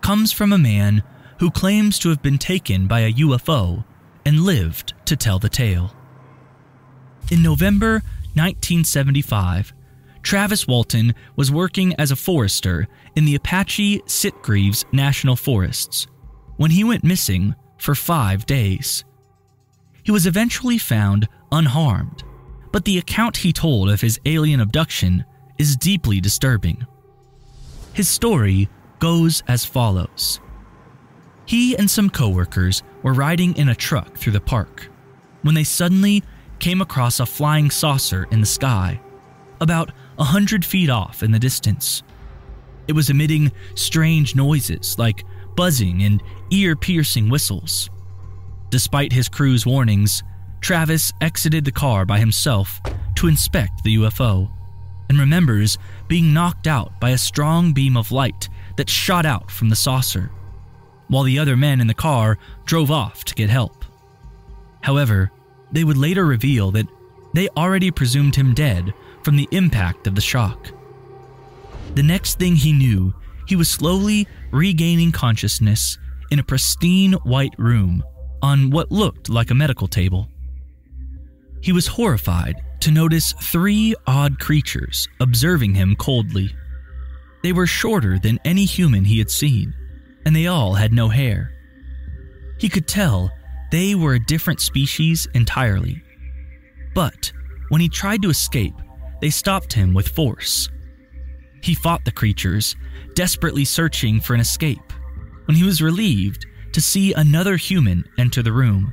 comes 0.00 0.32
from 0.32 0.52
a 0.52 0.58
man 0.58 1.04
who 1.38 1.48
claims 1.48 1.96
to 2.00 2.08
have 2.08 2.22
been 2.22 2.38
taken 2.38 2.88
by 2.88 3.02
a 3.02 3.12
UFO 3.12 3.84
and 4.26 4.40
lived 4.40 4.94
to 5.04 5.14
tell 5.14 5.38
the 5.38 5.48
tale. 5.48 5.94
In 7.30 7.40
November 7.40 8.02
1975, 8.34 9.72
Travis 10.22 10.66
Walton 10.66 11.14
was 11.36 11.50
working 11.50 11.94
as 11.98 12.10
a 12.10 12.16
forester 12.16 12.86
in 13.16 13.24
the 13.24 13.34
Apache 13.34 14.00
Sitgreaves 14.00 14.84
National 14.92 15.36
Forests 15.36 16.06
when 16.56 16.70
he 16.70 16.84
went 16.84 17.04
missing 17.04 17.54
for 17.78 17.94
five 17.94 18.44
days. 18.46 19.04
He 20.02 20.12
was 20.12 20.26
eventually 20.26 20.78
found 20.78 21.28
unharmed, 21.52 22.22
but 22.72 22.84
the 22.84 22.98
account 22.98 23.38
he 23.38 23.52
told 23.52 23.90
of 23.90 24.00
his 24.00 24.20
alien 24.26 24.60
abduction 24.60 25.24
is 25.58 25.76
deeply 25.76 26.20
disturbing. 26.20 26.86
His 27.92 28.08
story 28.08 28.68
goes 28.98 29.42
as 29.48 29.64
follows 29.64 30.40
He 31.46 31.76
and 31.76 31.90
some 31.90 32.10
coworkers 32.10 32.82
were 33.02 33.14
riding 33.14 33.56
in 33.56 33.68
a 33.68 33.74
truck 33.74 34.16
through 34.16 34.32
the 34.32 34.40
park 34.40 34.88
when 35.42 35.54
they 35.54 35.64
suddenly 35.64 36.22
came 36.58 36.80
across 36.80 37.20
a 37.20 37.26
flying 37.26 37.70
saucer 37.70 38.26
in 38.30 38.40
the 38.40 38.46
sky, 38.46 39.00
about 39.60 39.92
a 40.20 40.24
hundred 40.24 40.64
feet 40.64 40.90
off 40.90 41.22
in 41.22 41.32
the 41.32 41.38
distance. 41.38 42.02
It 42.86 42.92
was 42.92 43.08
emitting 43.08 43.50
strange 43.74 44.36
noises 44.36 44.98
like 44.98 45.24
buzzing 45.56 46.02
and 46.02 46.22
ear 46.50 46.76
piercing 46.76 47.30
whistles. 47.30 47.88
Despite 48.68 49.12
his 49.12 49.28
crew's 49.28 49.66
warnings, 49.66 50.22
Travis 50.60 51.12
exited 51.20 51.64
the 51.64 51.72
car 51.72 52.04
by 52.04 52.18
himself 52.18 52.80
to 53.16 53.28
inspect 53.28 53.82
the 53.82 53.96
UFO 53.96 54.50
and 55.08 55.18
remembers 55.18 55.78
being 56.06 56.34
knocked 56.34 56.66
out 56.66 57.00
by 57.00 57.10
a 57.10 57.18
strong 57.18 57.72
beam 57.72 57.96
of 57.96 58.12
light 58.12 58.48
that 58.76 58.90
shot 58.90 59.24
out 59.24 59.50
from 59.50 59.70
the 59.70 59.76
saucer, 59.76 60.30
while 61.08 61.24
the 61.24 61.38
other 61.38 61.56
men 61.56 61.80
in 61.80 61.86
the 61.86 61.94
car 61.94 62.38
drove 62.66 62.90
off 62.90 63.24
to 63.24 63.34
get 63.34 63.50
help. 63.50 63.84
However, 64.82 65.32
they 65.72 65.82
would 65.82 65.96
later 65.96 66.26
reveal 66.26 66.70
that 66.72 66.86
they 67.34 67.48
already 67.50 67.90
presumed 67.90 68.36
him 68.36 68.54
dead 68.54 68.92
from 69.22 69.36
the 69.36 69.48
impact 69.52 70.06
of 70.06 70.14
the 70.14 70.20
shock. 70.20 70.70
The 71.94 72.02
next 72.02 72.38
thing 72.38 72.56
he 72.56 72.72
knew, 72.72 73.14
he 73.46 73.56
was 73.56 73.68
slowly 73.68 74.26
regaining 74.52 75.12
consciousness 75.12 75.98
in 76.30 76.38
a 76.38 76.44
pristine 76.44 77.14
white 77.14 77.54
room 77.58 78.04
on 78.42 78.70
what 78.70 78.92
looked 78.92 79.28
like 79.28 79.50
a 79.50 79.54
medical 79.54 79.88
table. 79.88 80.28
He 81.60 81.72
was 81.72 81.86
horrified 81.86 82.56
to 82.80 82.90
notice 82.90 83.34
three 83.34 83.94
odd 84.06 84.38
creatures 84.38 85.08
observing 85.20 85.74
him 85.74 85.96
coldly. 85.96 86.54
They 87.42 87.52
were 87.52 87.66
shorter 87.66 88.18
than 88.18 88.38
any 88.44 88.64
human 88.64 89.04
he 89.04 89.18
had 89.18 89.30
seen, 89.30 89.74
and 90.24 90.34
they 90.34 90.46
all 90.46 90.74
had 90.74 90.92
no 90.92 91.08
hair. 91.08 91.52
He 92.58 92.68
could 92.68 92.86
tell 92.86 93.30
they 93.70 93.94
were 93.94 94.14
a 94.14 94.24
different 94.24 94.60
species 94.60 95.28
entirely. 95.34 96.02
But 96.94 97.32
when 97.68 97.80
he 97.80 97.88
tried 97.88 98.22
to 98.22 98.30
escape, 98.30 98.74
they 99.20 99.30
stopped 99.30 99.72
him 99.72 99.94
with 99.94 100.08
force. 100.08 100.68
He 101.62 101.74
fought 101.74 102.04
the 102.04 102.12
creatures, 102.12 102.76
desperately 103.14 103.64
searching 103.64 104.20
for 104.20 104.34
an 104.34 104.40
escape, 104.40 104.92
when 105.44 105.56
he 105.56 105.64
was 105.64 105.82
relieved 105.82 106.46
to 106.72 106.80
see 106.80 107.12
another 107.12 107.56
human 107.56 108.04
enter 108.18 108.42
the 108.42 108.52
room. 108.52 108.92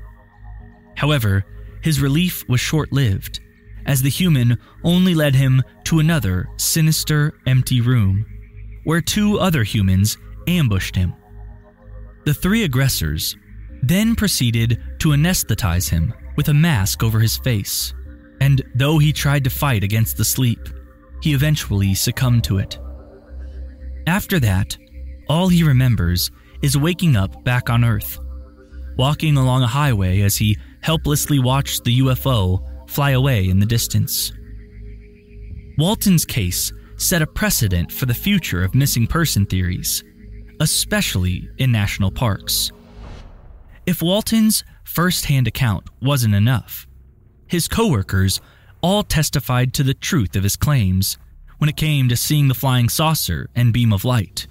However, 0.96 1.46
his 1.82 2.02
relief 2.02 2.48
was 2.50 2.60
short 2.60 2.92
lived, 2.92 3.40
as 3.86 4.02
the 4.02 4.10
human 4.10 4.58
only 4.84 5.16
led 5.16 5.36
him 5.36 5.64
to 5.86 6.00
another 6.00 6.50
sinister, 6.58 7.34
empty 7.46 7.82
room, 7.82 8.26
where 8.84 9.02
two 9.02 9.40
other 9.40 9.64
humans 9.64 10.18
ambushed 10.48 10.96
him. 10.96 11.14
The 12.26 12.34
three 12.34 12.64
aggressors 12.64 13.38
then 13.84 14.16
proceeded 14.16 14.82
to 15.00 15.10
anesthetize 15.10 15.90
him 15.90 16.14
with 16.36 16.50
a 16.50 16.54
mask 16.54 17.04
over 17.04 17.20
his 17.20 17.38
face, 17.38 17.94
and 18.42 18.64
though 18.76 18.98
he 18.98 19.14
tried 19.14 19.44
to 19.44 19.50
fight 19.50 19.84
against 19.84 20.18
the 20.18 20.26
sleep, 20.26 20.60
he 21.22 21.34
eventually 21.34 21.94
succumbed 21.94 22.44
to 22.46 22.58
it. 22.58 22.78
After 24.06 24.40
that, 24.40 24.78
all 25.28 25.50
he 25.50 25.64
remembers 25.64 26.32
is 26.62 26.78
waking 26.78 27.16
up 27.16 27.44
back 27.44 27.70
on 27.70 27.84
Earth, 27.84 28.20
walking 28.98 29.38
along 29.38 29.64
a 29.64 29.68
highway 29.68 30.22
as 30.22 30.38
he 30.38 30.58
helplessly 30.82 31.40
watched 31.40 31.84
the 31.84 32.00
UFO 32.00 32.90
fly 32.90 33.12
away 33.12 33.50
in 33.50 33.60
the 33.60 33.66
distance. 33.66 34.32
Walton's 35.78 36.26
case 36.26 36.72
set 36.96 37.22
a 37.22 37.28
precedent 37.28 37.92
for 37.92 38.06
the 38.06 38.14
future 38.14 38.64
of 38.64 38.74
missing 38.74 39.06
person 39.06 39.46
theories, 39.46 40.04
especially 40.60 41.48
in 41.58 41.72
national 41.72 42.12
parks. 42.12 42.72
If 43.86 44.02
Walton's 44.02 44.64
first 44.84 45.26
hand 45.26 45.48
account 45.48 45.88
wasn't 46.02 46.34
enough, 46.34 46.87
his 47.48 47.68
coworkers 47.68 48.42
all 48.82 49.04
testified 49.04 49.74
to 49.74 49.84
the 49.84 49.94
truth 49.94 50.36
of 50.36 50.44
his 50.44 50.56
claims 50.56 51.18
when 51.58 51.70
it 51.70 51.78
came 51.78 52.08
to 52.10 52.16
seeing 52.16 52.48
the 52.48 52.54
flying 52.54 52.90
saucer 52.90 53.50
and 53.56 53.74
beam 53.74 53.92
of 53.92 54.06
light, 54.06 54.48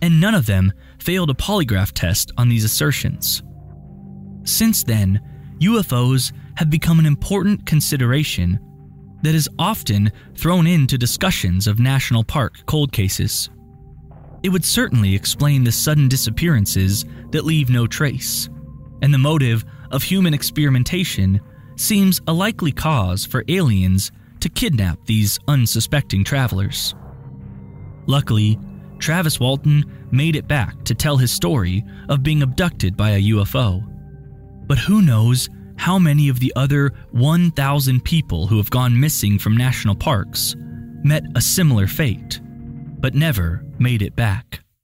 and 0.00 0.20
none 0.20 0.34
of 0.34 0.46
them 0.46 0.72
failed 0.98 1.30
a 1.30 1.34
polygraph 1.34 1.92
test 1.92 2.32
on 2.36 2.48
these 2.48 2.64
assertions. 2.64 3.42
Since 4.44 4.84
then, 4.84 5.20
UFOs 5.60 6.32
have 6.56 6.70
become 6.70 6.98
an 6.98 7.06
important 7.06 7.66
consideration 7.66 8.58
that 9.22 9.34
is 9.34 9.48
often 9.58 10.10
thrown 10.34 10.66
into 10.66 10.96
discussions 10.96 11.66
of 11.66 11.78
national 11.78 12.24
park 12.24 12.64
cold 12.66 12.92
cases. 12.92 13.50
It 14.42 14.48
would 14.48 14.64
certainly 14.64 15.14
explain 15.14 15.64
the 15.64 15.72
sudden 15.72 16.08
disappearances 16.08 17.04
that 17.30 17.44
leave 17.44 17.68
no 17.68 17.86
trace, 17.86 18.48
and 19.02 19.12
the 19.12 19.18
motive 19.18 19.64
of 19.90 20.02
human 20.02 20.32
experimentation 20.32 21.40
seems 21.80 22.20
a 22.28 22.32
likely 22.32 22.72
cause 22.72 23.24
for 23.24 23.44
aliens 23.48 24.12
to 24.40 24.48
kidnap 24.48 24.98
these 25.06 25.38
unsuspecting 25.48 26.22
travelers. 26.22 26.94
Luckily, 28.06 28.58
Travis 28.98 29.40
Walton 29.40 29.84
made 30.10 30.36
it 30.36 30.46
back 30.46 30.84
to 30.84 30.94
tell 30.94 31.16
his 31.16 31.30
story 31.32 31.82
of 32.08 32.22
being 32.22 32.42
abducted 32.42 32.96
by 32.96 33.10
a 33.10 33.22
UFO. 33.22 33.82
But 34.66 34.78
who 34.78 35.00
knows 35.02 35.48
how 35.76 35.98
many 35.98 36.28
of 36.28 36.38
the 36.38 36.52
other 36.56 36.92
1,000 37.12 38.04
people 38.04 38.46
who 38.46 38.58
have 38.58 38.70
gone 38.70 39.00
missing 39.00 39.38
from 39.38 39.56
national 39.56 39.94
parks 39.94 40.54
met 41.02 41.24
a 41.34 41.40
similar 41.40 41.86
fate, 41.86 42.40
but 42.98 43.14
never 43.14 43.64
made 43.78 44.02
it 44.02 44.14
back. 44.14 44.62